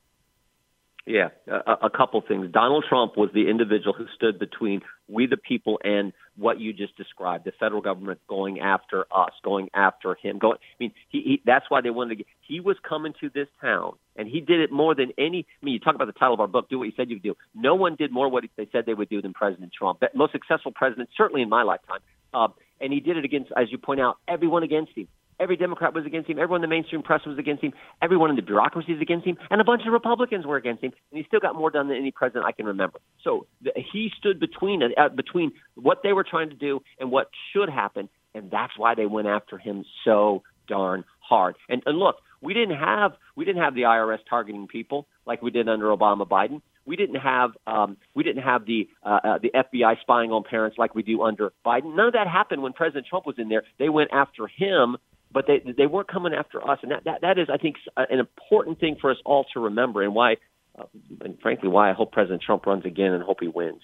Yeah, 1.06 1.30
a, 1.48 1.88
a 1.88 1.90
couple 1.90 2.22
things. 2.22 2.50
Donald 2.52 2.86
Trump 2.88 3.18
was 3.18 3.30
the 3.34 3.50
individual 3.50 3.94
who 3.94 4.06
stood 4.16 4.40
between 4.40 4.82
we 5.08 5.28
the 5.28 5.38
people 5.38 5.80
and 5.84 6.14
what 6.36 6.60
you 6.60 6.74
just 6.74 6.96
described, 6.98 7.46
the 7.46 7.52
federal 7.60 7.82
government 7.82 8.20
going 8.28 8.60
after 8.60 9.06
us, 9.16 9.32
going 9.44 9.70
after 9.74 10.16
him. 10.16 10.40
Going, 10.40 10.58
I 10.58 10.76
mean, 10.80 10.94
he, 11.10 11.22
he 11.22 11.42
that's 11.46 11.70
why 11.70 11.82
they 11.82 11.90
wanted 11.90 12.20
to. 12.20 12.24
He 12.42 12.60
was 12.60 12.78
coming 12.88 13.14
to 13.22 13.30
this 13.30 13.48
town, 13.62 13.94
and 14.16 14.28
he 14.28 14.42
did 14.42 14.60
it 14.60 14.72
more 14.72 14.96
than 14.96 15.12
any. 15.18 15.46
I 15.62 15.66
mean, 15.66 15.74
you 15.74 15.80
talk 15.80 15.96
about 15.96 16.08
the 16.08 16.14
title 16.14 16.34
of 16.34 16.40
our 16.40 16.48
book, 16.48 16.70
"Do 16.70 16.80
What 16.80 16.86
You 16.86 16.94
Said 16.96 17.10
You'd 17.10 17.24
Do." 17.24 17.36
No 17.54 17.76
one 17.76 17.96
did 17.96 18.12
more 18.12 18.30
what 18.30 18.44
they 18.56 18.68
said 18.72 18.86
they 18.86 18.94
would 18.94 19.10
do 19.10 19.22
than 19.22 19.34
President 19.34 19.72
Trump. 19.74 20.02
Most 20.16 20.32
successful 20.32 20.72
president, 20.72 21.10
certainly 21.16 21.42
in 21.42 21.50
my 21.50 21.64
lifetime, 21.64 22.00
uh, 22.34 22.48
and 22.82 22.92
he 22.92 23.00
did 23.00 23.18
it 23.18 23.26
against, 23.26 23.52
as 23.56 23.72
you 23.72 23.78
point 23.78 24.02
out, 24.02 24.18
everyone 24.28 24.64
against 24.64 24.94
him. 24.96 25.08
Every 25.40 25.58
Democrat 25.58 25.94
was 25.94 26.06
against 26.06 26.30
him. 26.30 26.38
Everyone 26.38 26.64
in 26.64 26.70
the 26.70 26.74
mainstream 26.74 27.02
press 27.02 27.22
was 27.26 27.38
against 27.38 27.64
him. 27.64 27.74
Everyone 28.02 28.30
in 28.30 28.36
the 28.36 28.42
bureaucracy 28.42 28.94
is 28.94 29.02
against 29.02 29.26
him, 29.26 29.38
and 29.50 29.60
a 29.60 29.64
bunch 29.64 29.84
of 29.86 29.94
Republicans 29.94 30.46
were 30.46 30.58
against 30.58 30.84
him. 30.84 30.92
And 31.12 31.18
he 31.18 31.24
still 31.28 31.40
got 31.40 31.56
more 31.56 31.70
done 31.70 31.88
than 31.88 31.98
any 31.98 32.12
president 32.12 32.46
I 32.46 32.52
can 32.52 32.66
remember. 32.66 33.00
So 33.24 33.48
the, 33.62 33.72
he 33.76 34.12
stood 34.18 34.40
between 34.40 34.82
uh, 34.84 35.10
between 35.10 35.52
what 35.76 36.02
they 36.04 36.14
were 36.14 36.24
trying 36.24 36.50
to 36.50 36.56
do 36.56 36.82
and 37.00 37.12
what 37.12 37.30
should 37.52 37.70
happen, 37.70 38.10
and 38.34 38.52
that's 38.52 38.78
why 38.78 38.96
they 38.96 39.06
went 39.06 39.28
after 39.28 39.58
him 39.58 39.86
so 40.06 40.44
darn 40.68 41.04
hard. 41.20 41.56
And, 41.70 41.82
and 41.86 41.98
look, 41.98 42.18
we 42.42 42.54
didn't 42.54 42.78
have 42.78 43.14
we 43.36 43.46
didn't 43.46 43.62
have 43.62 43.76
the 43.76 43.84
IRS 43.84 44.20
targeting 44.30 44.68
people 44.68 45.08
like 45.26 45.42
we 45.42 45.52
did 45.52 45.68
under 45.70 45.86
Obama 45.86 46.28
Biden. 46.28 46.62
We 46.86 46.98
didn't 46.98 47.16
have 47.16 47.52
um, 47.66 47.98
we 48.14 48.24
didn't 48.24 48.44
have 48.44 48.66
the 48.66 48.90
uh, 49.04 49.20
uh, 49.24 49.40
the 49.40 49.52
FBI 49.56 50.02
spying 50.02 50.32
on 50.32 50.44
parents 50.44 50.78
like 50.78 50.94
we 50.94 51.04
do 51.04 51.24
under 51.24 51.54
Biden. 51.66 51.96
None 51.96 52.08
of 52.08 52.14
that 52.14 52.28
happened 52.28 52.62
when 52.62 52.74
President 52.74 53.08
Trump 53.08 53.26
was 53.26 53.36
in 53.38 53.48
there. 53.48 53.64
They 53.80 53.90
went 53.90 54.10
after 54.12 54.48
him 54.48 54.98
but 55.34 55.46
they 55.48 55.62
they 55.78 55.88
weren't 55.88 56.08
coming 56.08 56.34
after 56.34 56.66
us, 56.70 56.80
and 56.84 56.92
that 56.92 57.04
that, 57.06 57.22
that 57.22 57.40
is, 57.40 57.48
I 57.52 57.58
think, 57.58 57.76
an 57.98 58.20
important 58.20 58.80
thing 58.80 58.98
for 59.02 59.12
us 59.12 59.18
all 59.26 59.46
to 59.54 59.60
remember, 59.60 60.04
and 60.04 60.14
why, 60.14 60.38
uh, 60.78 60.84
and 61.22 61.40
frankly, 61.42 61.70
why 61.70 61.90
I 61.90 61.94
hope 61.94 62.12
President 62.12 62.42
Trump 62.42 62.66
runs 62.66 62.86
again 62.86 63.14
and 63.14 63.24
hope 63.24 63.38
he 63.42 63.48
wins. 63.48 63.82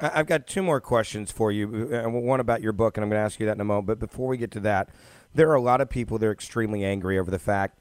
I've 0.00 0.26
got 0.26 0.46
two 0.46 0.62
more 0.62 0.80
questions 0.80 1.30
for 1.30 1.52
you. 1.52 1.90
uh, 1.92 2.08
One 2.08 2.40
about 2.40 2.62
your 2.62 2.72
book, 2.72 2.96
and 2.96 3.04
I'm 3.04 3.10
going 3.10 3.20
to 3.20 3.24
ask 3.24 3.38
you 3.38 3.46
that 3.46 3.56
in 3.56 3.60
a 3.60 3.64
moment. 3.64 3.86
But 3.86 3.98
before 3.98 4.28
we 4.28 4.36
get 4.36 4.50
to 4.52 4.60
that, 4.60 4.88
there 5.34 5.50
are 5.50 5.54
a 5.54 5.60
lot 5.60 5.80
of 5.80 5.88
people 5.90 6.18
that 6.18 6.26
are 6.26 6.32
extremely 6.32 6.84
angry 6.84 7.18
over 7.18 7.30
the 7.30 7.38
fact 7.38 7.78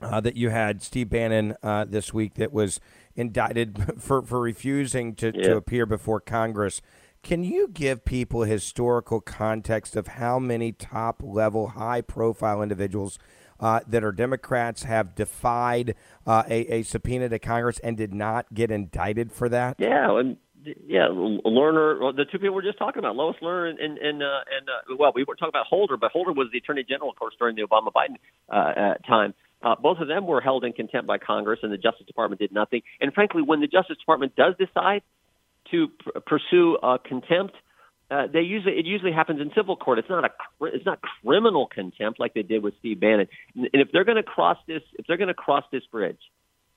uh, 0.00 0.20
that 0.22 0.36
you 0.36 0.50
had 0.50 0.82
Steve 0.82 1.10
Bannon 1.10 1.54
uh, 1.62 1.84
this 1.84 2.12
week 2.12 2.34
that 2.34 2.52
was 2.52 2.80
indicted 3.14 3.94
for, 4.00 4.22
for 4.22 4.40
refusing 4.40 5.14
to, 5.16 5.32
Yeah. 5.34 5.42
to 5.50 5.56
appear 5.56 5.86
before 5.86 6.20
Congress. 6.20 6.80
Can 7.24 7.42
you 7.42 7.68
give 7.68 8.04
people 8.04 8.42
historical 8.42 9.18
context 9.18 9.96
of 9.96 10.06
how 10.06 10.38
many 10.38 10.72
top 10.72 11.22
level, 11.24 11.68
high 11.68 12.02
profile 12.02 12.60
individuals 12.62 13.18
uh, 13.58 13.80
that 13.88 14.04
are 14.04 14.12
Democrats 14.12 14.82
have 14.82 15.14
defied 15.14 15.94
uh, 16.26 16.42
a, 16.46 16.66
a 16.74 16.82
subpoena 16.82 17.30
to 17.30 17.38
Congress 17.38 17.78
and 17.78 17.96
did 17.96 18.12
not 18.12 18.52
get 18.52 18.70
indicted 18.70 19.32
for 19.32 19.48
that? 19.48 19.76
Yeah, 19.78 20.18
and 20.18 20.36
yeah, 20.86 21.08
Lerner, 21.08 22.14
the 22.14 22.26
two 22.30 22.38
people 22.38 22.54
we're 22.54 22.62
just 22.62 22.76
talking 22.76 22.98
about, 22.98 23.16
Lois 23.16 23.36
Lerner 23.42 23.70
and 23.70 23.78
and 23.78 23.96
and, 23.96 24.22
uh, 24.22 24.26
and 24.26 24.68
uh, 24.68 24.96
well, 24.98 25.12
we 25.14 25.24
were 25.24 25.34
talking 25.34 25.48
about 25.48 25.66
Holder, 25.66 25.96
but 25.96 26.10
Holder 26.12 26.32
was 26.32 26.48
the 26.52 26.58
Attorney 26.58 26.84
General, 26.86 27.08
of 27.08 27.16
course, 27.16 27.34
during 27.38 27.56
the 27.56 27.62
Obama 27.62 27.90
Biden 27.90 28.16
uh, 28.52 28.54
uh, 28.54 28.94
time. 29.06 29.32
Uh, 29.62 29.74
both 29.74 29.98
of 29.98 30.08
them 30.08 30.26
were 30.26 30.42
held 30.42 30.62
in 30.62 30.74
contempt 30.74 31.06
by 31.06 31.16
Congress, 31.16 31.60
and 31.62 31.72
the 31.72 31.78
Justice 31.78 32.06
Department 32.06 32.38
did 32.38 32.52
nothing. 32.52 32.82
And 33.00 33.14
frankly, 33.14 33.40
when 33.40 33.62
the 33.62 33.66
Justice 33.66 33.96
Department 33.96 34.36
does 34.36 34.54
decide 34.58 35.00
to 35.70 35.88
pr- 35.88 36.18
pursue 36.26 36.76
uh, 36.82 36.98
contempt, 37.04 37.54
uh, 38.10 38.26
they 38.32 38.40
usually 38.40 38.74
it 38.74 38.86
usually 38.86 39.12
happens 39.12 39.40
in 39.40 39.50
civil 39.56 39.76
court. 39.76 39.98
It's 39.98 40.08
not 40.08 40.24
a 40.24 40.30
it's 40.66 40.84
not 40.84 41.00
criminal 41.22 41.66
contempt 41.66 42.20
like 42.20 42.34
they 42.34 42.42
did 42.42 42.62
with 42.62 42.74
Steve 42.78 43.00
Bannon. 43.00 43.28
And 43.54 43.68
if 43.72 43.88
they're 43.92 44.04
going 44.04 44.16
to 44.16 44.22
cross 44.22 44.58
this, 44.66 44.82
if 44.98 45.06
they're 45.06 45.16
going 45.16 45.28
to 45.28 45.34
cross 45.34 45.64
this 45.72 45.82
bridge, 45.90 46.20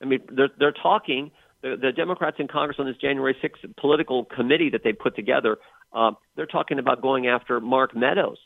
I 0.02 0.06
mean, 0.06 0.22
they're 0.32 0.50
they're 0.58 0.72
talking. 0.72 1.32
The, 1.64 1.76
the 1.76 1.92
Democrats 1.92 2.38
in 2.38 2.48
Congress 2.48 2.78
on 2.80 2.86
this 2.86 2.98
January 2.98 3.36
6th 3.44 3.76
political 3.78 4.26
committee 4.26 4.70
that 4.70 4.82
they 4.84 4.94
put 4.94 5.16
together, 5.16 5.58
uh, 5.92 6.12
they're 6.36 6.46
talking 6.46 6.78
about 6.78 7.02
going 7.02 7.26
after 7.26 7.60
Mark 7.60 7.96
Meadows, 7.96 8.38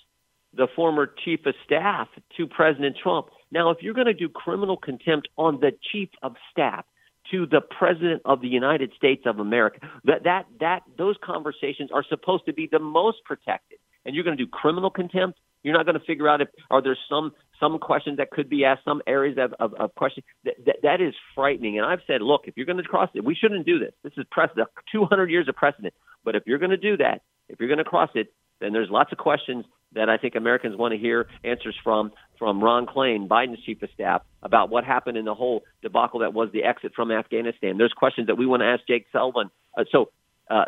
the 0.56 0.67
former 0.77 1.13
chief 1.25 1.45
of 1.45 1.54
staff 1.65 2.08
to 2.38 2.47
President 2.47 2.95
Trump. 3.04 3.27
Now, 3.51 3.69
if 3.71 3.80
you're 3.82 3.93
going 3.93 4.08
to 4.08 4.13
do 4.13 4.30
criminal 4.30 4.77
contempt 4.77 5.27
on 5.38 5.60
the 5.60 5.71
chief 5.91 6.08
of 6.23 6.36
staff 6.51 6.86
to 7.32 7.46
the 7.46 7.62
president 7.62 8.22
of 8.26 8.41
the 8.41 8.48
United 8.48 8.91
States 8.96 9.24
of 9.26 9.39
America, 9.39 9.80
that 10.06 10.24
that 10.24 10.46
that 10.60 10.82
those 10.98 11.15
conversations 11.24 11.89
are 11.94 12.04
supposed 12.08 12.46
to 12.46 12.54
be 12.54 12.67
the 12.72 12.80
most 12.80 13.17
protected. 13.26 13.80
And 14.06 14.15
you're 14.15 14.24
going 14.24 14.38
to 14.38 14.44
do 14.44 14.50
criminal 14.50 14.89
contempt. 14.89 15.39
You're 15.63 15.76
not 15.76 15.86
going 15.86 16.00
to 16.00 16.06
figure 16.06 16.28
out 16.28 16.41
if 16.41 16.50
are 16.70 16.82
there 16.82 16.98
some 17.10 17.32
some 17.60 17.78
questions 17.80 18.17
that 18.17 18.32
could 18.32 18.50
be 18.50 18.65
asked, 18.65 18.84
some 18.86 19.02
areas 19.08 19.38
of 19.39 19.54
of, 19.60 19.74
of 19.80 19.96
questions. 19.96 20.26
That, 20.46 20.56
that 20.65 20.76
that 20.84 21.02
is 21.02 21.13
frightening. 21.36 21.78
And 21.78 21.86
I've 21.86 22.02
said, 22.08 22.22
look, 22.22 22.41
if 22.46 22.58
you're 22.58 22.65
going 22.65 22.78
to 22.78 22.84
cross 22.84 23.10
it, 23.13 23.24
we 23.24 23.36
shouldn't 23.36 23.65
do 23.65 23.80
this. 23.80 23.94
This 24.04 24.13
is 24.17 24.26
precedent, 24.32 24.70
200 24.91 25.30
years 25.30 25.48
of 25.48 25.56
precedent. 25.56 25.94
But 26.24 26.36
if 26.36 26.44
you're 26.46 26.60
going 26.60 26.72
to 26.72 26.78
do 26.78 26.98
that, 26.98 27.22
if 27.50 27.60
you're 27.60 27.70
going 27.70 27.78
to 27.78 27.84
cross 27.84 28.10
it, 28.15 28.34
then 28.60 28.74
there's 28.74 28.89
lots 28.89 29.12
of 29.12 29.17
questions 29.17 29.65
that 29.94 30.10
I 30.10 30.17
think 30.17 30.36
Americans 30.36 30.78
want 30.78 30.94
to 30.94 30.98
hear 30.98 31.28
answers 31.44 31.76
from 31.84 32.12
from 32.41 32.60
Ron 32.60 32.88
Klain, 32.88 33.27
Biden's 33.27 33.63
chief 33.63 33.84
of 33.84 33.89
staff, 33.93 34.23
about 34.41 34.71
what 34.71 34.84
happened 34.84 35.15
in 35.15 35.25
the 35.25 35.36
whole 35.36 35.62
debacle 35.84 36.21
that 36.21 36.34
was 36.34 36.49
the 36.51 36.63
exit 36.63 36.93
from 36.95 37.12
Afghanistan. 37.12 37.77
There's 37.77 37.93
questions 37.93 38.25
that 38.25 38.38
we 38.39 38.47
want 38.47 38.62
to 38.62 38.65
ask 38.65 38.82
Jake 38.88 39.06
Sullivan. 39.12 39.51
Uh, 39.77 39.84
so. 39.91 40.10
Uh, 40.49 40.65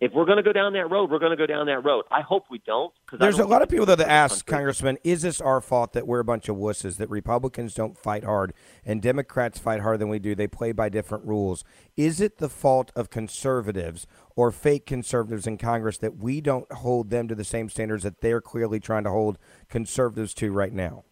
if 0.00 0.12
we're 0.12 0.24
going 0.24 0.36
to 0.36 0.42
go 0.42 0.52
down 0.52 0.72
that 0.74 0.90
road, 0.90 1.10
we're 1.10 1.18
going 1.18 1.30
to 1.30 1.36
go 1.36 1.46
down 1.46 1.66
that 1.66 1.84
road. 1.84 2.04
I 2.10 2.20
hope 2.22 2.44
we 2.50 2.58
don't. 2.66 2.92
'cause 3.06 3.18
There's 3.18 3.36
a 3.36 3.38
don't 3.38 3.50
lot 3.50 3.62
of 3.62 3.68
people 3.68 3.86
though 3.86 3.96
that 3.96 4.08
ask 4.08 4.46
Congressman, 4.46 4.98
is 5.04 5.22
this 5.22 5.40
our 5.40 5.60
fault 5.60 5.92
that 5.92 6.06
we're 6.06 6.20
a 6.20 6.24
bunch 6.24 6.48
of 6.48 6.56
wusses? 6.56 6.96
That 6.96 7.10
Republicans 7.10 7.74
don't 7.74 7.96
fight 7.96 8.24
hard 8.24 8.52
and 8.84 9.00
Democrats 9.02 9.58
fight 9.58 9.80
harder 9.80 9.98
than 9.98 10.08
we 10.08 10.18
do? 10.18 10.34
They 10.34 10.46
play 10.48 10.72
by 10.72 10.88
different 10.88 11.24
rules. 11.24 11.64
Is 11.96 12.20
it 12.20 12.38
the 12.38 12.48
fault 12.48 12.92
of 12.96 13.10
conservatives 13.10 14.06
or 14.36 14.50
fake 14.50 14.86
conservatives 14.86 15.46
in 15.46 15.58
Congress 15.58 15.98
that 15.98 16.16
we 16.16 16.40
don't 16.40 16.70
hold 16.72 17.10
them 17.10 17.28
to 17.28 17.34
the 17.34 17.44
same 17.44 17.68
standards 17.68 18.02
that 18.04 18.20
they're 18.20 18.40
clearly 18.40 18.80
trying 18.80 19.04
to 19.04 19.10
hold 19.10 19.38
conservatives 19.68 20.34
to 20.34 20.52
right 20.52 20.72
now? 20.72 21.04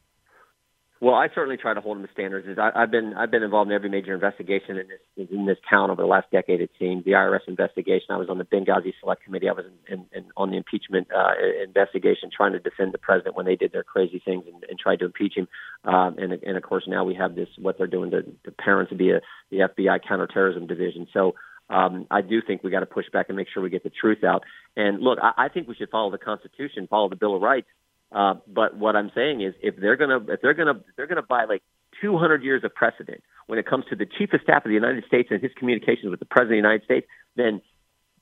Well, 1.01 1.15
I 1.15 1.29
certainly 1.33 1.57
try 1.57 1.75
to 1.75 1.81
hold 1.81 1.97
them 1.97 2.07
to 2.07 2.13
standards. 2.13 2.49
Is 2.49 2.59
I, 2.59 2.71
I've 2.75 2.91
been 2.91 3.15
I've 3.15 3.31
been 3.31 3.45
involved 3.45 3.71
in 3.71 3.75
every 3.75 3.89
major 3.89 4.13
investigation 4.15 4.79
in 4.79 4.89
this 4.89 5.29
in 5.31 5.47
this 5.47 5.59
town 5.71 5.91
over 5.91 6.03
the 6.03 6.09
last 6.09 6.27
decade. 6.33 6.61
It 6.61 6.71
seems 6.79 7.05
the 7.05 7.13
IRS 7.13 7.47
investigation. 7.47 8.07
I 8.11 8.17
was 8.17 8.29
on 8.29 8.39
the 8.39 8.45
Benghazi 8.45 8.93
Select 9.01 9.23
Committee. 9.23 9.49
I 9.49 9.53
was 9.53 9.67
in, 9.89 9.95
in, 9.95 10.07
in, 10.13 10.25
on 10.37 10.51
the 10.51 10.57
impeachment 10.57 11.07
uh, 11.17 11.35
investigation, 11.63 12.31
trying 12.37 12.53
to 12.53 12.59
defend 12.59 12.93
the 12.93 12.99
president 12.99 13.37
when 13.37 13.47
they 13.47 13.55
did 13.55 13.73
their 13.73 13.85
crazy 13.85 14.21
things 14.25 14.45
and, 14.53 14.65
and 14.69 14.79
tried 14.79 14.99
to 14.99 15.05
impeach 15.05 15.35
him. 15.37 15.47
Um, 15.85 16.17
and 16.19 16.33
and 16.33 16.57
of 16.57 16.63
course 16.65 16.85
now 16.89 17.05
we 17.05 17.15
have 17.15 17.37
this 17.37 17.49
what 17.59 17.79
they're 17.79 17.87
doing 17.87 18.11
to 18.11 18.23
the 18.45 18.51
parents 18.51 18.93
via 18.95 19.21
the 19.51 19.59
FBI 19.59 20.01
counterterrorism 20.07 20.67
division. 20.67 21.07
So 21.13 21.35
um, 21.71 22.07
I 22.11 22.23
do 22.23 22.41
think 22.45 22.65
we 22.65 22.71
got 22.71 22.81
to 22.81 22.87
push 22.87 23.07
back 23.13 23.27
and 23.29 23.37
make 23.37 23.49
sure 23.53 23.63
we 23.63 23.71
get 23.71 23.85
the 23.85 23.91
truth 23.91 24.25
out. 24.25 24.43
And 24.77 25.01
look, 25.01 25.19
I, 25.23 25.45
I 25.45 25.49
think 25.49 25.69
we 25.69 25.75
should 25.75 25.91
follow 25.91 26.11
the 26.11 26.19
Constitution, 26.19 26.89
follow 26.89 27.09
the 27.09 27.17
Bill 27.17 27.37
of 27.37 27.43
Rights. 27.43 27.69
Uh, 28.11 28.35
but 28.47 28.77
what 28.77 28.97
I'm 28.97 29.11
saying 29.15 29.43
is, 29.43 29.55
if 29.63 29.77
they're 29.77 29.97
gonna 29.97 30.21
if 30.29 30.41
they're 30.41 30.55
gonna 30.55 30.77
if 30.89 30.97
they're 30.97 31.07
gonna 31.07 31.23
buy 31.23 31.45
like 31.45 31.63
200 32.01 32.43
years 32.43 32.65
of 32.65 32.75
precedent 32.75 33.23
when 33.47 33.59
it 33.59 33.67
comes 33.67 33.85
to 33.91 33.97
the 33.97 34.07
chief 34.07 34.33
of 34.33 34.41
staff 34.43 34.65
of 34.65 34.69
the 34.69 34.75
United 34.75 35.05
States 35.07 35.29
and 35.31 35.43
his 35.43 35.53
communications 35.59 36.11
with 36.11 36.21
the 36.21 36.27
president 36.27 36.59
of 36.59 36.63
the 36.63 36.69
United 36.69 36.85
States, 36.85 37.07
then 37.37 37.61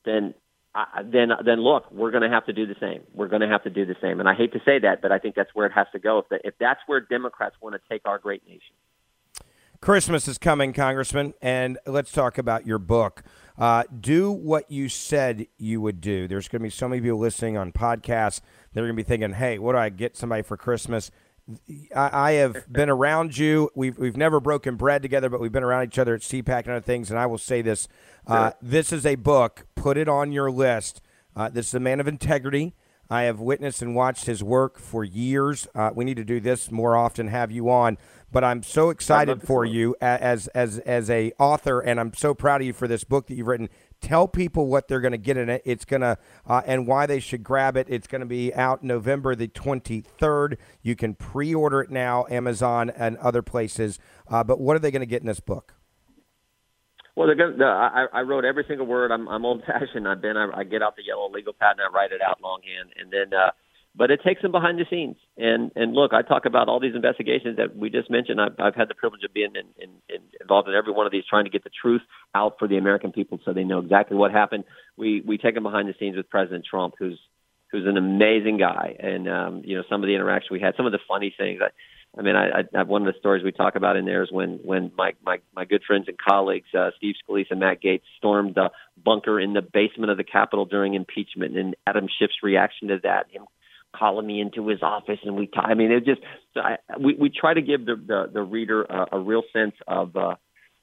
then 0.05 0.35
uh, 0.75 0.85
then 1.05 1.31
then 1.45 1.61
look, 1.61 1.91
we're 1.91 2.11
going 2.11 2.23
to 2.23 2.29
have 2.29 2.45
to 2.47 2.53
do 2.53 2.67
the 2.67 2.77
same. 2.81 3.03
We're 3.15 3.29
going 3.29 3.41
to 3.41 3.49
have 3.49 3.63
to 3.65 3.71
do 3.71 3.87
the 3.87 3.97
same. 4.01 4.21
And 4.21 4.29
I 4.29 4.35
hate 4.35 4.53
to 4.53 4.61
say 4.65 4.79
that, 4.81 5.01
but 5.01 5.11
I 5.11 5.19
think 5.19 5.35
that's 5.35 5.55
where 5.55 5.67
it 5.67 5.73
has 5.73 5.87
to 5.93 5.99
go. 5.99 6.19
If, 6.19 6.29
the, 6.29 6.39
if 6.45 6.55
that's 6.61 6.81
where 6.87 7.01
Democrats 7.01 7.57
want 7.63 7.75
to 7.75 7.81
take 7.89 8.03
our 8.05 8.19
great 8.19 8.47
nation. 8.47 8.75
Christmas 9.81 10.29
is 10.29 10.39
coming, 10.39 10.73
Congressman, 10.73 11.35
and 11.41 11.79
let's 11.87 12.13
talk 12.13 12.39
about 12.39 12.67
your 12.67 12.79
book. 12.79 13.23
Uh, 13.59 13.85
do 14.01 14.31
what 14.31 14.71
you 14.71 14.89
said 14.89 15.47
you 15.57 15.81
would 15.81 16.01
do. 16.01 16.29
There's 16.29 16.49
going 16.49 16.61
to 16.61 16.65
be 16.65 16.71
so 16.71 16.89
many 16.89 17.01
people 17.01 17.19
listening 17.19 17.57
on 17.57 17.73
podcasts. 17.73 18.41
They're 18.73 18.85
going 18.85 18.95
to 18.95 19.03
be 19.03 19.07
thinking, 19.07 19.33
"Hey, 19.33 19.59
what 19.59 19.73
do 19.73 19.79
I 19.79 19.89
get 19.89 20.17
somebody 20.17 20.43
for 20.43 20.57
Christmas?" 20.57 21.11
I, 21.95 22.11
I 22.13 22.33
have 22.33 22.65
been 22.73 22.91
around 22.91 23.39
you. 23.39 23.71
We've 23.75 23.97
we've 23.97 24.17
never 24.17 24.41
broken 24.41 24.77
bread 24.77 25.03
together, 25.03 25.29
but 25.31 25.41
we've 25.41 25.53
been 25.53 25.63
around 25.65 25.85
each 25.85 25.99
other 25.99 26.15
at 26.15 26.21
CPAC 26.21 26.65
and 26.65 26.71
other 26.73 26.81
things. 26.81 27.11
And 27.11 27.19
I 27.19 27.27
will 27.27 27.39
say 27.39 27.63
this: 27.63 27.89
uh, 28.27 28.53
this 28.61 28.93
is 28.93 29.07
a 29.07 29.15
book. 29.15 29.67
Put 29.75 29.97
it 29.97 30.09
on 30.09 30.33
your 30.33 30.51
list. 30.51 31.01
Uh, 31.35 31.49
this 31.49 31.69
is 31.69 31.75
a 31.75 31.81
man 31.81 32.01
of 32.01 32.09
integrity. 32.09 32.75
I 33.09 33.23
have 33.23 33.39
witnessed 33.39 33.83
and 33.83 33.95
watched 33.95 34.27
his 34.27 34.43
work 34.43 34.79
for 34.79 35.05
years. 35.05 35.69
Uh, 35.75 35.91
we 35.95 36.05
need 36.05 36.17
to 36.17 36.25
do 36.25 36.41
this 36.41 36.71
more 36.71 36.97
often. 36.97 37.29
Have 37.29 37.53
you 37.53 37.71
on? 37.71 37.99
But 38.33 38.45
I'm 38.45 38.63
so 38.63 38.91
excited 38.91 39.43
for 39.43 39.65
you 39.65 39.97
as 40.01 40.49
as 40.49 40.79
as 40.81 41.09
a 41.09 41.33
author, 41.39 41.81
and 41.81 42.01
I'm 42.01 42.13
so 42.13 42.35
proud 42.35 42.61
of 42.61 42.67
you 42.67 42.73
for 42.73 42.89
this 42.89 43.05
book 43.05 43.29
that 43.29 43.35
you've 43.35 43.47
written. 43.47 43.69
Tell 44.01 44.29
people 44.29 44.67
what 44.67 44.89
they're 44.89 45.01
going 45.01 45.13
to 45.13 45.19
get 45.19 45.37
in 45.37 45.49
it. 45.49 45.63
It's 45.65 45.85
going 45.85 46.03
to 46.03 46.19
uh, 46.47 46.63
and 46.67 46.87
why 46.87 47.07
they 47.07 47.21
should 47.21 47.43
grab 47.43 47.77
it. 47.77 47.87
It's 47.89 48.07
going 48.07 48.21
to 48.21 48.27
be 48.27 48.53
out 48.53 48.83
November 48.83 49.35
the 49.35 49.49
23rd. 49.49 50.59
You 50.83 50.97
can 50.97 51.15
pre-order 51.15 51.81
it 51.81 51.91
now, 51.91 52.27
Amazon 52.29 52.91
and 52.91 53.17
other 53.19 53.43
places. 53.43 53.99
Uh, 54.29 54.45
but 54.45 54.61
what 54.61 54.77
are 54.77 54.81
they 54.81 54.91
going 54.91 55.01
to 55.01 55.07
get 55.07 55.23
in 55.23 55.27
this 55.27 55.41
book? 55.41 55.75
Well, 57.15 57.27
they're 57.27 57.37
gonna, 57.37 57.65
I, 57.65 58.07
I 58.13 58.21
wrote 58.21 58.45
every 58.45 58.65
single 58.69 58.87
word. 58.87 59.11
I'm, 59.11 59.27
I'm 59.29 59.47
old 59.47 59.63
fashioned. 59.67 60.07
I've 60.07 60.21
been. 60.21 60.37
I, 60.37 60.51
I 60.55 60.65
get 60.65 60.83
out 60.83 60.97
the 60.97 61.05
yellow 61.05 61.31
legal 61.31 61.55
pad 61.55 61.77
and 61.79 61.81
I 61.81 61.97
write 61.97 62.13
it 62.13 62.21
out 62.21 62.41
longhand, 62.43 62.91
and 63.01 63.11
then. 63.11 63.33
Uh, 63.33 63.51
but 63.97 64.11
it 64.11 64.21
takes 64.23 64.43
them 64.43 64.53
behind 64.53 64.79
the 64.79 64.85
scenes. 64.91 65.17
And 65.39 65.73
and 65.75 65.95
look, 65.95 66.13
I 66.13 66.23
talk 66.23 66.45
about 66.45 66.69
all 66.69 66.81
these 66.81 66.95
investigations 66.95 67.57
that 67.57 67.77
we 67.77 67.89
just 67.89 68.11
mentioned. 68.11 68.41
I've, 68.41 68.55
I've 68.59 68.75
had 68.75 68.89
the 68.89 68.95
privilege 68.95 69.25
of 69.25 69.33
being 69.33 69.53
in, 69.55 69.83
in, 69.83 69.91
in 70.09 70.23
involved 70.41 70.69
in 70.69 70.75
every 70.75 70.93
one 70.93 71.07
of 71.07 71.13
these, 71.13 71.25
trying 71.29 71.45
to 71.45 71.51
get 71.51 71.65
the 71.65 71.71
truth 71.71 72.03
out 72.35 72.57
for 72.59 72.69
the 72.69 72.77
American 72.77 73.13
people, 73.13 73.41
so 73.45 73.53
they 73.53 73.65
know 73.65 73.79
exactly 73.79 74.17
what 74.17 74.33
happened. 74.33 74.65
We 74.97 75.23
we 75.27 75.39
take 75.39 75.55
them 75.55 75.63
behind 75.63 75.89
the 75.89 75.95
scenes 75.99 76.17
with 76.17 76.29
President 76.29 76.67
Trump, 76.69 76.95
who's 76.99 77.19
who's 77.73 77.87
an 77.87 77.97
amazing 77.97 78.59
guy, 78.59 78.97
and 78.99 79.29
um, 79.29 79.63
you 79.65 79.77
know 79.77 79.83
some 79.89 80.03
of 80.03 80.07
the 80.07 80.15
interaction 80.15 80.49
we 80.53 80.61
had, 80.61 80.75
some 80.77 80.87
of 80.87 80.93
the 80.93 81.01
funny 81.09 81.35
things. 81.37 81.61
I, 81.63 81.71
I 82.19 82.23
mean, 82.23 82.37
I, 82.37 82.65
I 82.75 82.83
one 82.83 83.07
of 83.07 83.13
the 83.13 83.19
stories 83.19 83.45
we 83.45 83.53
talk 83.53 83.77
about 83.77 83.97
in 83.97 84.05
there 84.05 84.23
is 84.23 84.31
when 84.31 84.61
when 84.63 84.93
my 84.97 85.15
my 85.25 85.39
my 85.55 85.65
good 85.65 85.83
friends 85.87 86.07
and 86.09 86.19
colleagues, 86.19 86.69
uh, 86.79 86.91
Steve 86.99 87.15
Scalise 87.27 87.51
and 87.51 87.61
Matt 87.61 87.83
Gaetz 87.83 88.03
stormed 88.19 88.57
the 88.57 88.71
bunker 89.03 89.41
in 89.41 89.55
the 89.55 89.63
basement 89.63 90.11
of 90.11 90.19
the 90.19 90.25
Capitol 90.25 90.67
during 90.67 90.93
impeachment, 90.93 91.57
and 91.57 91.75
Adam 91.87 92.09
Schiff's 92.19 92.43
reaction 92.43 92.89
to 92.89 92.99
that, 93.03 93.31
him 93.31 93.47
calling 93.97 94.27
me 94.27 94.41
into 94.41 94.69
his 94.69 94.83
office, 94.83 95.19
and 95.25 95.37
we. 95.37 95.49
I 95.57 95.75
mean, 95.75 95.91
it 95.91 96.05
just 96.05 96.21
I, 96.57 96.77
we 96.99 97.15
we 97.15 97.31
try 97.31 97.55
to 97.55 97.63
give 97.63 97.87
the 97.87 97.97
the, 97.97 98.31
the 98.33 98.43
reader 98.43 98.83
a, 98.85 99.07
a 99.13 99.19
real 99.19 99.43
sense 99.53 99.75
of 99.87 100.17
uh, 100.17 100.35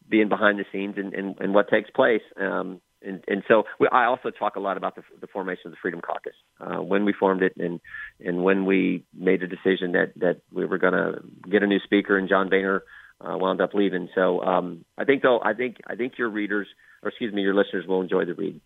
being 0.09 0.29
behind 0.29 0.59
the 0.59 0.65
scenes 0.71 0.95
and, 0.97 1.13
and, 1.13 1.35
and 1.39 1.53
what 1.53 1.69
takes 1.69 1.89
place. 1.89 2.21
Um, 2.39 2.81
and, 3.01 3.23
and 3.27 3.43
so 3.47 3.63
we, 3.79 3.87
I 3.91 4.05
also 4.05 4.29
talk 4.29 4.55
a 4.55 4.59
lot 4.59 4.77
about 4.77 4.95
the, 4.95 5.03
the 5.19 5.27
formation 5.27 5.63
of 5.67 5.71
the 5.71 5.77
Freedom 5.81 6.01
Caucus, 6.01 6.33
uh, 6.59 6.81
when 6.81 7.03
we 7.03 7.13
formed 7.13 7.43
it, 7.43 7.53
and 7.57 7.79
and 8.19 8.43
when 8.43 8.65
we 8.65 9.03
made 9.13 9.41
the 9.41 9.47
decision 9.47 9.91
that 9.93 10.13
that 10.17 10.41
we 10.51 10.65
were 10.65 10.77
going 10.77 10.93
to 10.93 11.21
get 11.49 11.63
a 11.63 11.67
new 11.67 11.79
speaker, 11.79 12.17
and 12.17 12.29
John 12.29 12.49
Boehner 12.49 12.83
uh, 13.21 13.37
wound 13.37 13.61
up 13.61 13.73
leaving. 13.73 14.09
So 14.15 14.41
um, 14.41 14.85
I 14.97 15.03
think 15.03 15.21
though 15.21 15.41
I 15.43 15.53
think 15.53 15.77
I 15.85 15.95
think 15.95 16.13
your 16.17 16.29
readers, 16.29 16.67
or 17.01 17.09
excuse 17.09 17.33
me, 17.33 17.41
your 17.41 17.55
listeners 17.55 17.85
will 17.87 18.01
enjoy 18.01 18.25
the 18.25 18.33
read. 18.33 18.61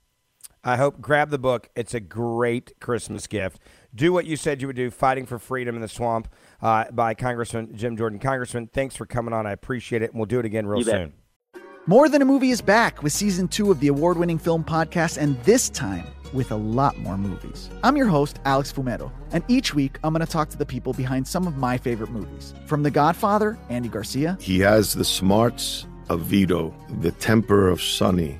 I 0.63 0.75
hope 0.75 0.99
grab 1.01 1.29
the 1.29 1.39
book. 1.39 1.69
It's 1.75 1.93
a 1.93 1.99
great 1.99 2.79
Christmas 2.79 3.25
gift. 3.25 3.59
Do 3.97 4.13
what 4.13 4.25
you 4.25 4.35
said 4.37 4.61
you 4.61 4.67
would 4.67 4.75
do. 4.75 4.91
Fighting 4.91 5.25
for 5.25 5.39
Freedom 5.39 5.73
in 5.73 5.81
the 5.81 5.87
Swamp 5.87 6.27
uh, 6.61 6.85
by 6.91 7.15
Congressman 7.15 7.75
Jim 7.75 7.97
Jordan. 7.97 8.19
Congressman, 8.19 8.67
thanks 8.67 8.95
for 8.95 9.07
coming 9.07 9.33
on. 9.33 9.47
I 9.47 9.53
appreciate 9.53 10.03
it, 10.03 10.11
and 10.11 10.19
we'll 10.19 10.27
do 10.27 10.37
it 10.37 10.45
again 10.45 10.67
real 10.67 10.83
soon. 10.83 11.13
More 11.87 12.07
Than 12.07 12.21
a 12.21 12.25
Movie 12.25 12.51
is 12.51 12.61
back 12.61 13.01
with 13.01 13.11
season 13.11 13.47
two 13.47 13.71
of 13.71 13.79
the 13.79 13.87
award 13.87 14.17
winning 14.17 14.37
film 14.37 14.63
podcast, 14.63 15.17
and 15.17 15.41
this 15.43 15.69
time 15.69 16.05
with 16.31 16.51
a 16.51 16.55
lot 16.55 16.95
more 16.99 17.17
movies. 17.17 17.71
I'm 17.81 17.97
your 17.97 18.07
host, 18.07 18.39
Alex 18.45 18.71
Fumero, 18.71 19.11
and 19.31 19.43
each 19.47 19.73
week 19.73 19.97
I'm 20.03 20.13
going 20.13 20.23
to 20.23 20.31
talk 20.31 20.49
to 20.49 20.57
the 20.57 20.65
people 20.65 20.93
behind 20.93 21.27
some 21.27 21.47
of 21.47 21.57
my 21.57 21.75
favorite 21.77 22.11
movies. 22.11 22.53
From 22.67 22.83
The 22.83 22.91
Godfather, 22.91 23.57
Andy 23.69 23.89
Garcia. 23.89 24.37
He 24.39 24.59
has 24.59 24.93
the 24.93 25.05
smarts 25.05 25.87
of 26.09 26.21
Vito, 26.21 26.71
the 26.99 27.13
temper 27.13 27.67
of 27.67 27.81
Sonny, 27.81 28.39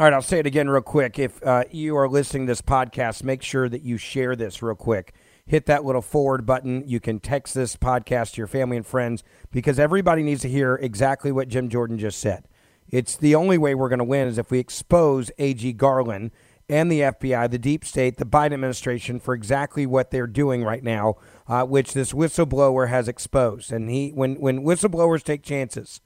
All 0.00 0.04
right, 0.04 0.12
I'll 0.12 0.22
say 0.22 0.38
it 0.38 0.46
again 0.46 0.70
real 0.70 0.80
quick. 0.80 1.18
If 1.18 1.44
uh, 1.44 1.64
you 1.72 1.96
are 1.96 2.08
listening 2.08 2.46
to 2.46 2.52
this 2.52 2.62
podcast, 2.62 3.24
make 3.24 3.42
sure 3.42 3.68
that 3.68 3.82
you 3.82 3.96
share 3.96 4.36
this 4.36 4.62
real 4.62 4.76
quick. 4.76 5.12
Hit 5.44 5.66
that 5.66 5.84
little 5.84 6.02
forward 6.02 6.46
button. 6.46 6.84
You 6.86 7.00
can 7.00 7.18
text 7.18 7.52
this 7.52 7.74
podcast 7.74 8.34
to 8.34 8.36
your 8.36 8.46
family 8.46 8.76
and 8.76 8.86
friends 8.86 9.24
because 9.50 9.80
everybody 9.80 10.22
needs 10.22 10.42
to 10.42 10.48
hear 10.48 10.76
exactly 10.76 11.32
what 11.32 11.48
Jim 11.48 11.68
Jordan 11.68 11.98
just 11.98 12.20
said. 12.20 12.44
It's 12.88 13.16
the 13.16 13.34
only 13.34 13.58
way 13.58 13.74
we're 13.74 13.88
going 13.88 13.98
to 13.98 14.04
win 14.04 14.28
is 14.28 14.38
if 14.38 14.52
we 14.52 14.60
expose 14.60 15.32
AG 15.36 15.72
Garland 15.72 16.30
and 16.68 16.92
the 16.92 17.00
FBI, 17.00 17.50
the 17.50 17.58
deep 17.58 17.84
state, 17.84 18.18
the 18.18 18.24
Biden 18.24 18.52
administration 18.52 19.18
for 19.18 19.34
exactly 19.34 19.84
what 19.84 20.12
they're 20.12 20.28
doing 20.28 20.62
right 20.62 20.84
now, 20.84 21.16
uh, 21.48 21.64
which 21.64 21.92
this 21.92 22.12
whistleblower 22.12 22.88
has 22.88 23.08
exposed. 23.08 23.72
And 23.72 23.90
he, 23.90 24.10
when 24.10 24.36
when 24.36 24.60
whistleblowers 24.62 25.24
take 25.24 25.42
chances 25.42 26.00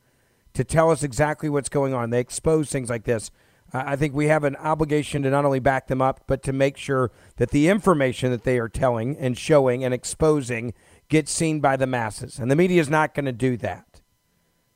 to 0.54 0.64
tell 0.64 0.90
us 0.90 1.02
exactly 1.02 1.50
what's 1.50 1.68
going 1.68 1.92
on, 1.92 2.08
they 2.08 2.20
expose 2.20 2.70
things 2.70 2.88
like 2.88 3.04
this. 3.04 3.30
I 3.72 3.96
think 3.96 4.14
we 4.14 4.26
have 4.26 4.44
an 4.44 4.56
obligation 4.56 5.22
to 5.22 5.30
not 5.30 5.44
only 5.44 5.58
back 5.58 5.86
them 5.86 6.02
up, 6.02 6.24
but 6.26 6.42
to 6.42 6.52
make 6.52 6.76
sure 6.76 7.10
that 7.36 7.50
the 7.50 7.68
information 7.68 8.30
that 8.30 8.44
they 8.44 8.58
are 8.58 8.68
telling 8.68 9.16
and 9.16 9.36
showing 9.36 9.82
and 9.82 9.94
exposing 9.94 10.74
gets 11.08 11.32
seen 11.32 11.60
by 11.60 11.76
the 11.76 11.86
masses. 11.86 12.38
And 12.38 12.50
the 12.50 12.56
media 12.56 12.80
is 12.80 12.90
not 12.90 13.14
going 13.14 13.24
to 13.24 13.32
do 13.32 13.56
that. 13.58 14.02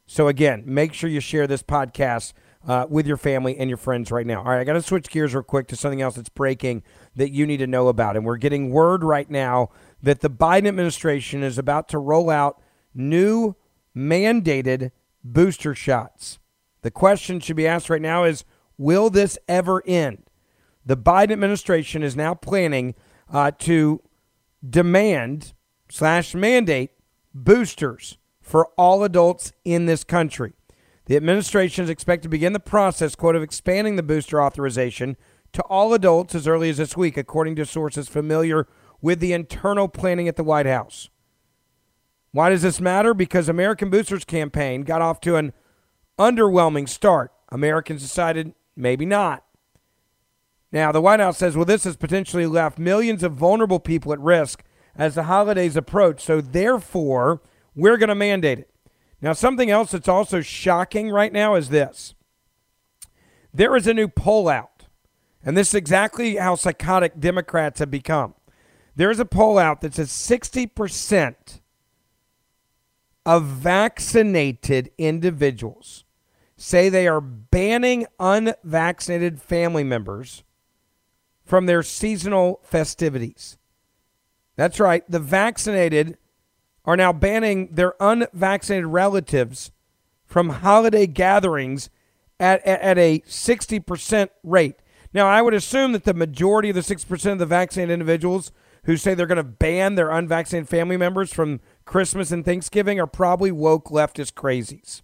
So, 0.06 0.28
again, 0.28 0.62
make 0.66 0.94
sure 0.94 1.10
you 1.10 1.20
share 1.20 1.46
this 1.46 1.62
podcast 1.62 2.32
uh, 2.66 2.86
with 2.88 3.06
your 3.06 3.16
family 3.16 3.56
and 3.58 3.68
your 3.68 3.76
friends 3.76 4.10
right 4.10 4.26
now. 4.26 4.38
All 4.38 4.46
right, 4.50 4.60
I 4.60 4.64
got 4.64 4.74
to 4.74 4.82
switch 4.82 5.10
gears 5.10 5.34
real 5.34 5.42
quick 5.42 5.68
to 5.68 5.76
something 5.76 6.00
else 6.00 6.14
that's 6.14 6.28
breaking 6.28 6.82
that 7.16 7.30
you 7.30 7.46
need 7.46 7.58
to 7.58 7.66
know 7.66 7.88
about. 7.88 8.16
And 8.16 8.24
we're 8.24 8.36
getting 8.36 8.70
word 8.70 9.04
right 9.04 9.28
now 9.30 9.70
that 10.02 10.20
the 10.20 10.30
Biden 10.30 10.66
administration 10.66 11.42
is 11.42 11.58
about 11.58 11.88
to 11.90 11.98
roll 11.98 12.30
out 12.30 12.60
new 12.94 13.56
mandated 13.96 14.90
booster 15.22 15.74
shots. 15.74 16.38
The 16.82 16.90
question 16.90 17.40
should 17.40 17.56
be 17.56 17.66
asked 17.66 17.90
right 17.90 18.02
now 18.02 18.24
is 18.24 18.44
Will 18.78 19.10
this 19.10 19.38
ever 19.48 19.82
end? 19.86 20.24
The 20.84 20.96
Biden 20.96 21.32
administration 21.32 22.02
is 22.02 22.14
now 22.14 22.34
planning 22.34 22.94
uh, 23.32 23.50
to 23.58 24.02
demand 24.68 25.54
slash 25.88 26.34
mandate 26.34 26.90
boosters 27.34 28.18
for 28.40 28.68
all 28.78 29.02
adults 29.02 29.52
in 29.64 29.86
this 29.86 30.04
country. 30.04 30.52
The 31.06 31.16
administration 31.16 31.84
is 31.84 31.90
expected 31.90 32.24
to 32.24 32.28
begin 32.28 32.52
the 32.52 32.60
process, 32.60 33.14
quote, 33.14 33.36
of 33.36 33.42
expanding 33.42 33.96
the 33.96 34.02
booster 34.02 34.42
authorization 34.42 35.16
to 35.52 35.62
all 35.62 35.94
adults 35.94 36.34
as 36.34 36.48
early 36.48 36.70
as 36.70 36.76
this 36.76 36.96
week, 36.96 37.16
according 37.16 37.56
to 37.56 37.66
sources 37.66 38.08
familiar 38.08 38.66
with 39.00 39.20
the 39.20 39.32
internal 39.32 39.88
planning 39.88 40.28
at 40.28 40.36
the 40.36 40.44
White 40.44 40.66
House. 40.66 41.08
Why 42.32 42.50
does 42.50 42.62
this 42.62 42.80
matter? 42.80 43.14
Because 43.14 43.48
American 43.48 43.88
Boosters 43.88 44.24
campaign 44.24 44.82
got 44.82 45.00
off 45.00 45.20
to 45.22 45.36
an 45.36 45.52
underwhelming 46.18 46.88
start. 46.88 47.32
Americans 47.50 48.02
decided 48.02 48.54
Maybe 48.76 49.06
not. 49.06 49.44
Now, 50.72 50.92
the 50.92 51.00
White 51.00 51.20
House 51.20 51.38
says, 51.38 51.56
well, 51.56 51.64
this 51.64 51.84
has 51.84 51.96
potentially 51.96 52.46
left 52.46 52.78
millions 52.78 53.22
of 53.22 53.32
vulnerable 53.32 53.80
people 53.80 54.12
at 54.12 54.20
risk 54.20 54.62
as 54.94 55.14
the 55.14 55.24
holidays 55.24 55.76
approach. 55.76 56.22
So, 56.22 56.40
therefore, 56.40 57.40
we're 57.74 57.96
going 57.96 58.08
to 58.08 58.14
mandate 58.14 58.58
it. 58.58 58.70
Now, 59.20 59.32
something 59.32 59.70
else 59.70 59.92
that's 59.92 60.08
also 60.08 60.40
shocking 60.40 61.10
right 61.10 61.32
now 61.32 61.54
is 61.54 61.70
this 61.70 62.14
there 63.54 63.74
is 63.74 63.86
a 63.86 63.94
new 63.94 64.08
poll 64.08 64.48
out, 64.48 64.86
and 65.42 65.56
this 65.56 65.68
is 65.68 65.74
exactly 65.74 66.36
how 66.36 66.56
psychotic 66.56 67.18
Democrats 67.18 67.80
have 67.80 67.90
become. 67.90 68.34
There 68.94 69.10
is 69.10 69.20
a 69.20 69.24
poll 69.24 69.58
out 69.58 69.80
that 69.80 69.94
says 69.94 70.10
60% 70.10 71.60
of 73.24 73.44
vaccinated 73.44 74.90
individuals 74.98 76.04
say 76.56 76.88
they 76.88 77.06
are 77.06 77.20
banning 77.20 78.06
unvaccinated 78.18 79.40
family 79.40 79.84
members 79.84 80.42
from 81.44 81.66
their 81.66 81.82
seasonal 81.82 82.60
festivities. 82.64 83.58
That's 84.56 84.80
right. 84.80 85.08
The 85.08 85.20
vaccinated 85.20 86.16
are 86.84 86.96
now 86.96 87.12
banning 87.12 87.68
their 87.72 87.94
unvaccinated 88.00 88.86
relatives 88.86 89.70
from 90.24 90.48
holiday 90.48 91.06
gatherings 91.06 91.90
at, 92.40 92.64
at, 92.66 92.80
at, 92.80 92.98
a 92.98 93.20
60% 93.20 94.28
rate. 94.42 94.76
Now, 95.12 95.26
I 95.26 95.42
would 95.42 95.54
assume 95.54 95.92
that 95.92 96.04
the 96.04 96.14
majority 96.14 96.70
of 96.70 96.74
the 96.74 96.80
6% 96.80 97.32
of 97.32 97.38
the 97.38 97.46
vaccinated 97.46 97.92
individuals 97.92 98.52
who 98.84 98.96
say 98.96 99.14
they're 99.14 99.26
going 99.26 99.36
to 99.36 99.42
ban 99.42 99.94
their 99.94 100.10
unvaccinated 100.10 100.68
family 100.68 100.96
members 100.96 101.32
from 101.32 101.60
Christmas 101.84 102.30
and 102.30 102.44
Thanksgiving 102.44 103.00
are 103.00 103.06
probably 103.06 103.50
woke 103.50 103.86
leftist 103.86 104.34
crazies. 104.34 105.02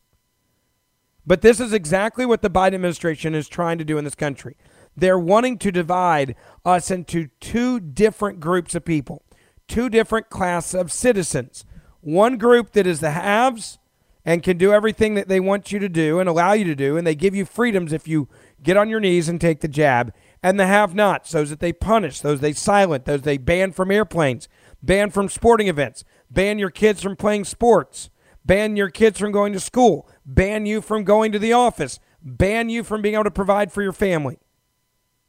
But 1.26 1.42
this 1.42 1.60
is 1.60 1.72
exactly 1.72 2.26
what 2.26 2.42
the 2.42 2.50
Biden 2.50 2.74
administration 2.74 3.34
is 3.34 3.48
trying 3.48 3.78
to 3.78 3.84
do 3.84 3.98
in 3.98 4.04
this 4.04 4.14
country. 4.14 4.56
They're 4.96 5.18
wanting 5.18 5.58
to 5.58 5.72
divide 5.72 6.34
us 6.64 6.90
into 6.90 7.28
two 7.40 7.80
different 7.80 8.40
groups 8.40 8.74
of 8.74 8.84
people, 8.84 9.22
two 9.68 9.88
different 9.88 10.30
classes 10.30 10.74
of 10.74 10.92
citizens. 10.92 11.64
One 12.00 12.36
group 12.36 12.72
that 12.72 12.86
is 12.86 13.00
the 13.00 13.12
haves 13.12 13.78
and 14.24 14.42
can 14.42 14.56
do 14.56 14.72
everything 14.72 15.14
that 15.14 15.28
they 15.28 15.40
want 15.40 15.72
you 15.72 15.78
to 15.78 15.88
do 15.88 16.20
and 16.20 16.28
allow 16.28 16.52
you 16.52 16.64
to 16.64 16.74
do, 16.74 16.96
and 16.96 17.06
they 17.06 17.14
give 17.14 17.34
you 17.34 17.44
freedoms 17.44 17.92
if 17.92 18.06
you 18.06 18.28
get 18.62 18.76
on 18.76 18.88
your 18.88 19.00
knees 19.00 19.28
and 19.28 19.40
take 19.40 19.60
the 19.60 19.68
jab. 19.68 20.12
And 20.42 20.58
the 20.58 20.66
have 20.66 20.94
nots, 20.94 21.32
those 21.32 21.50
that 21.50 21.60
they 21.60 21.72
punish, 21.72 22.20
those 22.20 22.40
they 22.40 22.52
silent, 22.52 23.04
those 23.04 23.22
they 23.22 23.38
ban 23.38 23.72
from 23.72 23.90
airplanes, 23.90 24.48
ban 24.82 25.10
from 25.10 25.28
sporting 25.28 25.68
events, 25.68 26.04
ban 26.30 26.58
your 26.58 26.70
kids 26.70 27.02
from 27.02 27.16
playing 27.16 27.44
sports, 27.44 28.10
ban 28.44 28.76
your 28.76 28.90
kids 28.90 29.18
from 29.18 29.32
going 29.32 29.52
to 29.52 29.60
school, 29.60 30.08
ban 30.24 30.66
you 30.66 30.80
from 30.80 31.04
going 31.04 31.32
to 31.32 31.38
the 31.38 31.52
office, 31.52 31.98
ban 32.22 32.68
you 32.68 32.84
from 32.84 33.02
being 33.02 33.14
able 33.14 33.24
to 33.24 33.30
provide 33.30 33.72
for 33.72 33.82
your 33.82 33.92
family. 33.92 34.38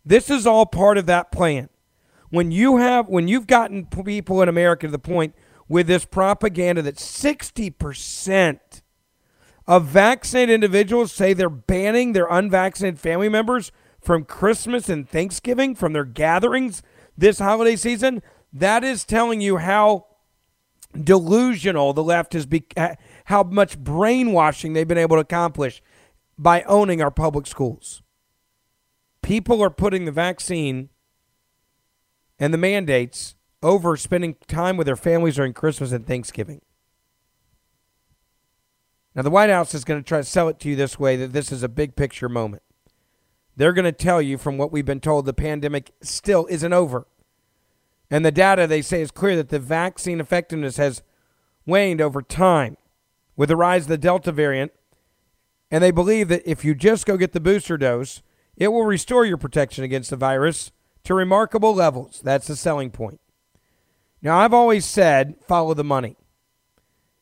This 0.05 0.29
is 0.29 0.45
all 0.45 0.65
part 0.65 0.97
of 0.97 1.05
that 1.05 1.31
plan. 1.31 1.69
When 2.29 2.51
you 2.51 2.77
have 2.77 3.07
when 3.07 3.27
you've 3.27 3.47
gotten 3.47 3.85
people 3.85 4.41
in 4.41 4.49
America 4.49 4.87
to 4.87 4.91
the 4.91 4.99
point 4.99 5.35
with 5.69 5.87
this 5.87 6.05
propaganda 6.05 6.81
that 6.81 6.95
60% 6.97 8.59
of 9.65 9.85
vaccinated 9.85 10.53
individuals 10.53 11.11
say 11.11 11.33
they're 11.33 11.49
banning 11.49 12.11
their 12.11 12.27
unvaccinated 12.27 12.99
family 12.99 13.29
members 13.29 13.71
from 14.01 14.25
Christmas 14.25 14.89
and 14.89 15.07
Thanksgiving 15.07 15.75
from 15.75 15.93
their 15.93 16.03
gatherings 16.03 16.83
this 17.17 17.39
holiday 17.39 17.75
season, 17.75 18.21
that 18.51 18.83
is 18.83 19.05
telling 19.05 19.39
you 19.39 19.57
how 19.57 20.07
delusional 21.01 21.93
the 21.93 22.03
left 22.03 22.33
has 22.33 22.45
be, 22.45 22.65
how 23.25 23.43
much 23.43 23.77
brainwashing 23.77 24.73
they've 24.73 24.87
been 24.87 24.97
able 24.97 25.17
to 25.17 25.21
accomplish 25.21 25.81
by 26.37 26.63
owning 26.63 27.01
our 27.01 27.11
public 27.11 27.47
schools. 27.47 28.01
People 29.21 29.63
are 29.63 29.69
putting 29.69 30.05
the 30.05 30.11
vaccine 30.11 30.89
and 32.39 32.53
the 32.53 32.57
mandates 32.57 33.35
over 33.61 33.95
spending 33.95 34.35
time 34.47 34.75
with 34.75 34.85
their 34.85 34.95
families 34.95 35.35
during 35.35 35.53
Christmas 35.53 35.91
and 35.91 36.05
Thanksgiving. 36.05 36.61
Now, 39.15 39.21
the 39.21 39.29
White 39.29 39.49
House 39.49 39.73
is 39.73 39.83
going 39.83 40.01
to 40.01 40.07
try 40.07 40.17
to 40.17 40.23
sell 40.23 40.49
it 40.49 40.59
to 40.59 40.69
you 40.69 40.75
this 40.75 40.99
way 40.99 41.15
that 41.17 41.33
this 41.33 41.51
is 41.51 41.63
a 41.63 41.69
big 41.69 41.95
picture 41.95 42.27
moment. 42.27 42.63
They're 43.55 43.73
going 43.73 43.85
to 43.85 43.91
tell 43.91 44.21
you, 44.21 44.37
from 44.39 44.57
what 44.57 44.71
we've 44.71 44.85
been 44.85 44.99
told, 44.99 45.25
the 45.25 45.33
pandemic 45.33 45.91
still 46.01 46.47
isn't 46.49 46.73
over. 46.73 47.05
And 48.09 48.23
the 48.23 48.31
data 48.31 48.67
they 48.67 48.81
say 48.81 49.01
is 49.01 49.11
clear 49.11 49.35
that 49.35 49.49
the 49.49 49.59
vaccine 49.59 50.19
effectiveness 50.19 50.77
has 50.77 51.01
waned 51.65 52.01
over 52.01 52.21
time 52.21 52.77
with 53.35 53.49
the 53.49 53.55
rise 53.55 53.83
of 53.83 53.89
the 53.89 53.97
Delta 53.97 54.31
variant. 54.31 54.71
And 55.71 55.83
they 55.83 55.91
believe 55.91 56.27
that 56.27 56.47
if 56.49 56.63
you 56.63 56.75
just 56.75 57.05
go 57.05 57.17
get 57.17 57.31
the 57.31 57.39
booster 57.39 57.77
dose, 57.77 58.21
it 58.55 58.67
will 58.67 58.85
restore 58.85 59.25
your 59.25 59.37
protection 59.37 59.83
against 59.83 60.11
the 60.11 60.15
virus 60.15 60.71
to 61.03 61.13
remarkable 61.13 61.73
levels. 61.73 62.21
That's 62.23 62.47
the 62.47 62.55
selling 62.55 62.91
point. 62.91 63.19
Now, 64.21 64.37
I've 64.37 64.53
always 64.53 64.85
said 64.85 65.35
follow 65.47 65.73
the 65.73 65.83
money. 65.83 66.15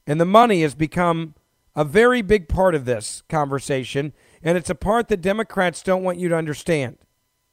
And 0.06 0.20
the 0.20 0.26
money 0.26 0.62
has 0.62 0.76
become 0.76 1.36
a 1.76 1.86
very 1.86 2.22
big 2.22 2.50
part 2.50 2.76
of 2.76 2.86
this 2.86 3.24
conversation. 3.30 4.13
And 4.44 4.58
it's 4.58 4.70
a 4.70 4.76
part 4.76 5.08
that 5.08 5.22
Democrats 5.22 5.82
don't 5.82 6.04
want 6.04 6.20
you 6.20 6.28
to 6.30 6.36
understand. 6.36 6.98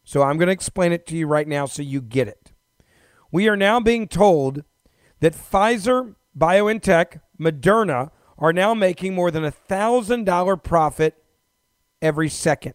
So 0.05 0.23
I'm 0.23 0.38
going 0.38 0.49
to 0.49 0.53
explain 0.53 0.93
it 0.93 1.07
to 1.07 1.17
you 1.17 1.27
right 1.27 1.47
now 1.47 1.67
so 1.67 1.83
you 1.83 2.01
get 2.01 2.29
it. 2.29 2.53
We 3.31 3.49
are 3.49 3.57
now 3.57 3.81
being 3.81 4.09
told 4.09 4.64
that 5.21 5.35
Pfizer, 5.35 6.14
BioNTech, 6.37 7.21
Moderna 7.38 8.11
are 8.38 8.53
now 8.53 8.75
making 8.75 9.14
more 9.14 9.31
than 9.31 9.45
a 9.45 9.53
$1,000 9.53 10.62
profit 10.62 11.23
every 12.01 12.29
second. 12.29 12.74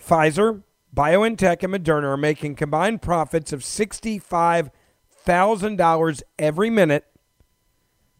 Pfizer, 0.00 0.62
BioNTech, 0.94 1.62
and 1.62 1.74
Moderna 1.74 2.04
are 2.04 2.16
making 2.16 2.54
combined 2.54 3.02
profits 3.02 3.52
of 3.52 3.60
$65,000 3.60 6.22
every 6.38 6.70
minute 6.70 7.04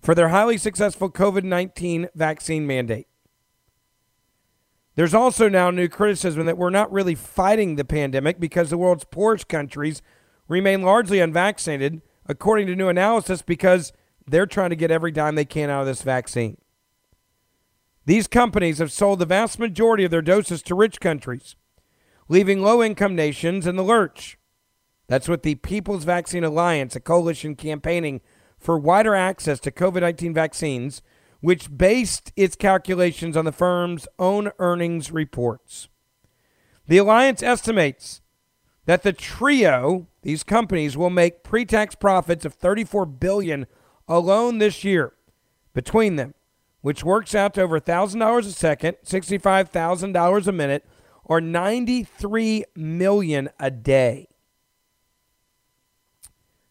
for 0.03 0.15
their 0.15 0.29
highly 0.29 0.59
successful 0.59 1.11
COVID 1.11 1.45
19 1.45 2.11
vaccine 2.15 2.67
mandate. 2.67 3.07
There's 4.97 5.15
also 5.15 5.49
now 5.49 5.71
new 5.71 5.89
criticism 5.89 6.47
that 6.47 6.59
we're 6.59 6.71
not 6.71 6.93
really 6.93 7.15
fighting 7.15 7.77
the 7.77 7.85
pandemic 7.85 8.41
because 8.41 8.71
the 8.71 8.79
world's 8.79 9.05
poorest 9.05 9.49
countries 9.49 10.03
remain 10.49 10.83
largely 10.83 11.21
unvaccinated, 11.21 12.03
according 12.27 12.67
to 12.67 12.77
new 12.77 12.89
analysis, 12.89 13.41
because 13.41 13.93
they're 14.27 14.47
trying 14.47 14.71
to 14.71 14.77
get 14.77 14.91
every 14.91 15.13
dime 15.13 15.37
they 15.37 15.45
can 15.45 15.71
out 15.71 15.83
of 15.83 15.87
this 15.87 16.03
vaccine. 16.03 16.57
These 18.05 18.27
companies 18.27 18.79
have 18.79 18.91
sold 18.91 19.21
the 19.21 19.27
vast 19.27 19.59
majority 19.59 20.05
of 20.05 20.11
their 20.11 20.23
doses 20.23 20.63
to 20.63 20.75
rich 20.75 21.01
countries, 21.01 21.55
leaving 22.29 22.61
low 22.61 22.83
income 22.83 23.15
nations 23.15 23.67
in 23.67 23.77
the 23.77 23.85
lurch. 23.85 24.39
That's 25.07 25.29
what 25.29 25.43
the 25.43 25.57
People's 25.57 26.05
Vaccine 26.05 26.45
Alliance, 26.45 26.97
a 26.97 27.01
coalition 27.01 27.55
campaigning 27.55 28.21
for 28.59 28.79
wider 28.79 29.15
access 29.15 29.61
to 29.61 29.71
COVID 29.71 30.01
19 30.01 30.35
vaccines, 30.35 31.03
which 31.41 31.77
based 31.77 32.33
its 32.37 32.57
calculations 32.57 33.37
on 33.37 33.45
the 33.45 33.53
firm's 33.53 34.07
own 34.19 34.51
earnings 34.59 35.11
reports. 35.11 35.89
The 36.87 36.99
alliance 36.99 37.43
estimates 37.43 38.21
that 38.87 39.03
the 39.03 39.13
trio, 39.13 40.09
these 40.23 40.43
companies, 40.43 40.97
will 40.97 41.11
make 41.11 41.45
pre-tax 41.45 41.95
profits 41.95 42.45
of 42.45 42.55
34 42.55 43.07
billion 43.07 43.67
alone 44.09 44.59
this 44.59 44.85
year 44.85 45.15
between 45.73 46.17
them, 46.17 46.35
which 46.81 47.05
works 47.05 47.35
out 47.35 47.55
to 47.55 47.63
over 47.63 47.81
$1,000 47.81 48.39
a 48.39 48.43
second, 48.51 48.97
$65,000 49.05 50.47
a 50.47 50.53
minute, 50.53 50.85
or 51.25 51.41
93 51.41 52.65
million 52.75 53.49
a 53.61 53.71
day. 53.71 54.27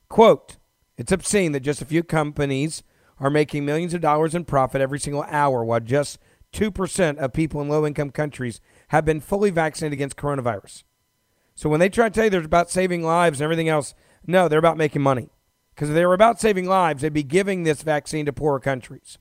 Quote, 0.10 0.58
it's 0.98 1.14
obscene 1.14 1.54
that 1.54 1.62
just 1.62 1.82
a 1.82 1.86
few 1.86 2.04
companies 2.04 2.84
are 3.20 3.30
making 3.30 3.66
millions 3.66 3.94
of 3.94 4.02
dollars 4.02 4.36
in 4.36 4.46
profit 4.46 4.82
every 4.82 5.00
single 5.00 5.24
hour, 5.24 5.64
while 5.64 5.80
just 5.80 6.20
2% 6.54 7.18
of 7.18 7.34
people 7.34 7.62
in 7.62 7.70
low 7.70 7.86
income 7.86 8.12
countries 8.12 8.62
have 8.90 9.06
been 9.06 9.20
fully 9.20 9.50
vaccinated 9.50 9.94
against 9.94 10.18
coronavirus. 10.18 10.84
So 11.56 11.70
when 11.70 11.80
they 11.80 11.90
try 11.90 12.10
to 12.10 12.16
tell 12.16 12.24
you 12.26 12.30
they're 12.30 12.42
about 12.42 12.72
saving 12.72 13.04
lives 13.04 13.40
and 13.40 13.46
everything 13.46 13.70
else, 13.70 13.94
no, 14.26 14.48
they're 14.48 14.60
about 14.60 14.78
making 14.78 15.02
money. 15.02 15.30
Because 15.76 15.90
if 15.90 15.96
they 15.96 16.06
were 16.06 16.14
about 16.14 16.40
saving 16.40 16.66
lives, 16.66 17.02
they'd 17.02 17.14
be 17.14 17.24
giving 17.24 17.64
this 17.64 17.84
vaccine 17.84 18.26
to 18.26 18.34
poorer 18.34 18.60
countries. 18.60 19.18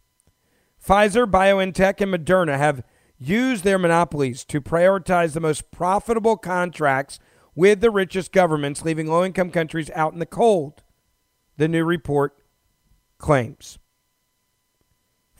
Pfizer, 0.85 1.27
BioNTech, 1.27 2.01
and 2.01 2.15
Moderna 2.15 2.57
have 2.57 2.83
used 3.19 3.65
their 3.65 3.79
monopolies 3.79 4.45
to 4.45 4.61
prioritize 4.61 5.33
the 5.33 5.41
most 5.41 5.71
profitable 5.71 6.37
contracts 6.37 7.19
with 7.55 7.81
the 7.81 7.91
richest 7.91 8.33
governments, 8.33 8.85
leaving 8.85 9.09
low 9.09 9.25
income 9.25 9.51
countries 9.51 9.91
out 9.95 10.13
in 10.13 10.21
the 10.21 10.27
cold 10.27 10.83
the 11.57 11.67
new 11.67 11.85
report 11.85 12.39
claims. 13.19 13.79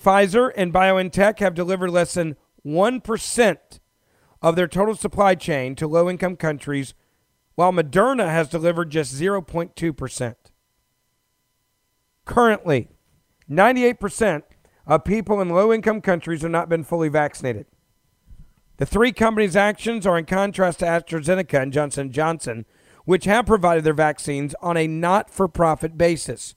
Pfizer 0.03 0.53
and 0.57 0.73
BioNTech 0.73 1.39
have 1.41 1.55
delivered 1.55 1.91
less 1.91 2.15
than 2.15 2.37
1% 2.65 3.81
of 4.41 4.57
their 4.57 4.69
total 4.69 4.95
supply 4.95 5.35
chain 5.35 5.75
to 5.75 5.89
low 5.89 6.09
income 6.09 6.37
countries, 6.37 6.95
while 7.55 7.73
Moderna 7.73 8.29
has 8.29 8.49
delivered 8.49 8.91
just 8.91 9.15
0.2%. 9.15 10.35
Currently, 12.25 12.89
98% 13.51 14.43
of 14.87 15.05
people 15.05 15.41
in 15.41 15.49
low 15.49 15.73
income 15.73 16.01
countries 16.01 16.43
have 16.43 16.51
not 16.51 16.69
been 16.69 16.85
fully 16.85 17.09
vaccinated. 17.09 17.67
The 18.77 18.87
three 18.87 19.13
companies' 19.13 19.57
actions 19.57 20.07
are 20.07 20.17
in 20.17 20.25
contrast 20.25 20.79
to 20.81 20.87
AstraZeneca 20.87 21.61
and 21.61 21.73
Johnson 21.73 22.13
Johnson, 22.13 22.65
which 23.05 23.25
have 23.25 23.47
provided 23.47 23.83
their 23.83 23.95
vaccines 23.95 24.55
on 24.63 24.77
a 24.77 24.87
not 24.87 25.31
for 25.31 25.49
profit 25.49 25.99
basis. 25.99 26.55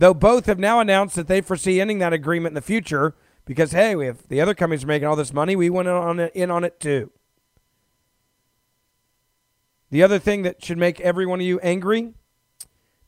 Though 0.00 0.14
both 0.14 0.46
have 0.46 0.58
now 0.58 0.80
announced 0.80 1.14
that 1.16 1.28
they 1.28 1.42
foresee 1.42 1.78
ending 1.78 1.98
that 1.98 2.14
agreement 2.14 2.52
in 2.52 2.54
the 2.54 2.62
future 2.62 3.14
because, 3.44 3.72
hey, 3.72 3.92
if 4.08 4.26
the 4.26 4.40
other 4.40 4.54
companies 4.54 4.82
are 4.82 4.86
making 4.86 5.06
all 5.06 5.14
this 5.14 5.34
money, 5.34 5.54
we 5.54 5.68
want 5.68 5.88
in 6.34 6.50
on 6.50 6.64
it 6.64 6.80
too. 6.80 7.12
The 9.90 10.02
other 10.02 10.18
thing 10.18 10.40
that 10.40 10.64
should 10.64 10.78
make 10.78 11.00
every 11.00 11.26
one 11.26 11.40
of 11.40 11.46
you 11.46 11.60
angry 11.60 12.14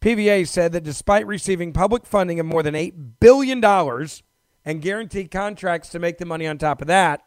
PVA 0.02 0.46
said 0.46 0.72
that 0.72 0.84
despite 0.84 1.26
receiving 1.26 1.72
public 1.72 2.04
funding 2.04 2.38
of 2.38 2.44
more 2.44 2.62
than 2.62 2.74
$8 2.74 2.92
billion 3.20 3.64
and 3.64 4.82
guaranteed 4.82 5.30
contracts 5.30 5.88
to 5.88 5.98
make 5.98 6.18
the 6.18 6.26
money 6.26 6.46
on 6.46 6.58
top 6.58 6.82
of 6.82 6.88
that, 6.88 7.22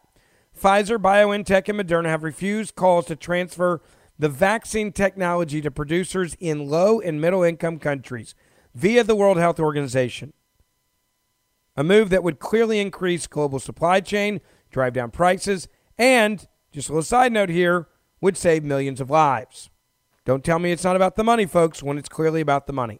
Pfizer, 0.55 0.99
BioNTech, 0.99 1.67
and 1.67 1.79
Moderna 1.79 2.09
have 2.09 2.21
refused 2.21 2.75
calls 2.75 3.07
to 3.07 3.15
transfer 3.15 3.81
the 4.19 4.29
vaccine 4.29 4.91
technology 4.91 5.59
to 5.59 5.71
producers 5.71 6.37
in 6.39 6.69
low 6.69 7.01
and 7.01 7.19
middle 7.19 7.41
income 7.41 7.79
countries 7.79 8.35
via 8.75 9.03
the 9.05 9.15
World 9.15 9.37
Health 9.37 9.59
Organization. 9.59 10.33
A 11.77 11.83
move 11.83 12.09
that 12.09 12.23
would 12.23 12.39
clearly 12.39 12.79
increase 12.79 13.25
global 13.25 13.59
supply 13.59 14.01
chain, 14.01 14.41
drive 14.69 14.93
down 14.93 15.11
prices, 15.11 15.67
and, 15.97 16.47
just 16.71 16.89
a 16.89 16.91
little 16.91 17.03
side 17.03 17.31
note 17.31 17.49
here, 17.49 17.87
would 18.21 18.37
save 18.37 18.63
millions 18.63 19.01
of 19.01 19.09
lives. 19.09 19.69
Don't 20.25 20.43
tell 20.43 20.59
me 20.59 20.71
it's 20.71 20.83
not 20.83 20.95
about 20.95 21.15
the 21.15 21.23
money, 21.23 21.45
folks, 21.45 21.81
when 21.81 21.97
it's 21.97 22.09
clearly 22.09 22.41
about 22.41 22.67
the 22.67 22.73
money. 22.73 22.99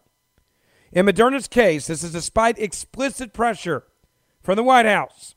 In 0.92 1.06
Moderna's 1.06 1.48
case, 1.48 1.86
this 1.86 2.02
is 2.02 2.12
despite 2.12 2.58
explicit 2.58 3.32
pressure 3.32 3.84
from 4.42 4.56
the 4.56 4.62
White 4.62 4.86
House 4.86 5.34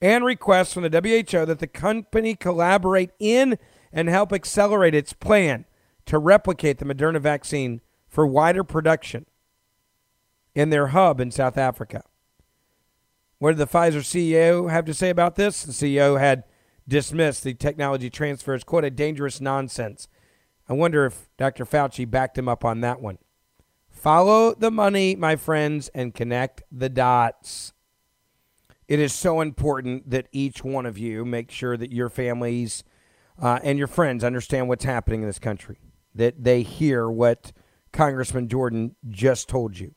and 0.00 0.24
requests 0.24 0.72
from 0.72 0.82
the 0.82 0.88
WHO 0.90 1.46
that 1.46 1.58
the 1.58 1.66
company 1.66 2.34
collaborate 2.34 3.10
in 3.18 3.58
and 3.92 4.08
help 4.08 4.32
accelerate 4.32 4.94
its 4.94 5.12
plan 5.12 5.64
to 6.06 6.18
replicate 6.18 6.78
the 6.78 6.84
Moderna 6.84 7.20
vaccine 7.20 7.82
for 8.08 8.26
wider 8.26 8.64
production 8.64 9.26
in 10.60 10.68
their 10.68 10.88
hub 10.88 11.20
in 11.20 11.30
South 11.30 11.56
Africa. 11.56 12.04
What 13.38 13.52
did 13.52 13.58
the 13.58 13.66
Pfizer 13.66 14.02
CEO 14.02 14.70
have 14.70 14.84
to 14.84 14.92
say 14.92 15.08
about 15.08 15.36
this? 15.36 15.62
The 15.62 15.72
CEO 15.72 16.20
had 16.20 16.44
dismissed 16.86 17.44
the 17.44 17.54
technology 17.54 18.10
transfer 18.10 18.52
as, 18.52 18.62
quote, 18.62 18.84
a 18.84 18.90
dangerous 18.90 19.40
nonsense. 19.40 20.06
I 20.68 20.74
wonder 20.74 21.06
if 21.06 21.30
Dr. 21.38 21.64
Fauci 21.64 22.08
backed 22.08 22.36
him 22.36 22.46
up 22.46 22.62
on 22.62 22.82
that 22.82 23.00
one. 23.00 23.16
Follow 23.88 24.54
the 24.54 24.70
money, 24.70 25.16
my 25.16 25.34
friends, 25.34 25.88
and 25.94 26.14
connect 26.14 26.62
the 26.70 26.90
dots. 26.90 27.72
It 28.86 29.00
is 29.00 29.14
so 29.14 29.40
important 29.40 30.10
that 30.10 30.28
each 30.30 30.62
one 30.62 30.84
of 30.84 30.98
you 30.98 31.24
make 31.24 31.50
sure 31.50 31.78
that 31.78 31.90
your 31.90 32.10
families 32.10 32.84
uh, 33.40 33.60
and 33.62 33.78
your 33.78 33.88
friends 33.88 34.22
understand 34.22 34.68
what's 34.68 34.84
happening 34.84 35.22
in 35.22 35.26
this 35.26 35.38
country, 35.38 35.78
that 36.14 36.44
they 36.44 36.62
hear 36.62 37.08
what 37.08 37.50
Congressman 37.94 38.46
Jordan 38.46 38.94
just 39.08 39.48
told 39.48 39.78
you. 39.78 39.94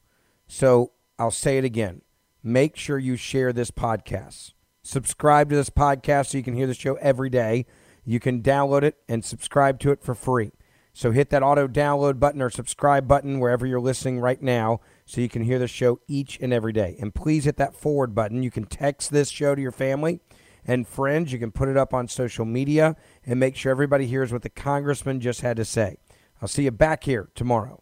So 0.48 0.92
I'll 1.18 1.32
say 1.32 1.58
it 1.58 1.66
again. 1.66 2.02
Make 2.44 2.76
sure 2.76 3.00
you 3.00 3.16
share 3.16 3.54
this 3.54 3.72
podcast. 3.72 4.54
Subscribe 4.82 5.50
to 5.50 5.56
this 5.56 5.70
podcast 5.70 6.28
so 6.28 6.38
you 6.38 6.44
can 6.44 6.56
hear 6.56 6.68
the 6.68 6.74
show 6.74 6.96
every 6.96 7.30
day. 7.30 7.66
You 8.04 8.20
can 8.20 8.42
download 8.42 8.84
it 8.84 8.98
and 9.08 9.24
subscribe 9.24 9.80
to 9.80 9.92
it 9.92 10.04
for 10.04 10.14
free. 10.14 10.52
So 10.94 11.12
hit 11.12 11.30
that 11.32 11.42
auto 11.42 11.68
download 11.68 12.20
button 12.20 12.42
or 12.42 12.50
subscribe 12.50 13.08
button 13.08 13.40
wherever 13.40 13.66
you're 13.66 13.80
listening 13.80 14.20
right 14.20 14.42
now 14.42 14.80
so 15.06 15.22
you 15.22 15.30
can 15.30 15.44
hear 15.44 15.58
the 15.58 15.68
show 15.68 16.00
each 16.08 16.38
and 16.40 16.54
every 16.54 16.74
day. 16.74 16.98
And 17.00 17.16
please 17.16 17.46
hit 17.46 17.58
that 17.58 17.76
forward 17.76 18.14
button. 18.14 18.44
You 18.44 18.52
can 18.52 18.66
text 18.66 19.12
this 19.12 19.30
show 19.30 19.56
to 19.56 19.62
your 19.62 19.72
family 19.72 20.20
and 20.66 20.88
friends. 20.88 21.34
You 21.34 21.40
can 21.40 21.52
put 21.52 21.70
it 21.70 21.78
up 21.78 21.94
on 21.94 22.08
social 22.08 22.46
media 22.46 22.96
and 23.26 23.40
make 23.40 23.56
sure 23.56 23.72
everybody 23.72 24.06
hears 24.06 24.32
what 24.32 24.44
the 24.44 24.50
congressman 24.50 25.20
just 25.20 25.42
had 25.42 25.58
to 25.58 25.66
say. 25.66 25.98
I'll 26.42 26.48
see 26.48 26.66
you 26.66 26.72
back 26.72 27.06
here 27.06 27.30
tomorrow. 27.34 27.82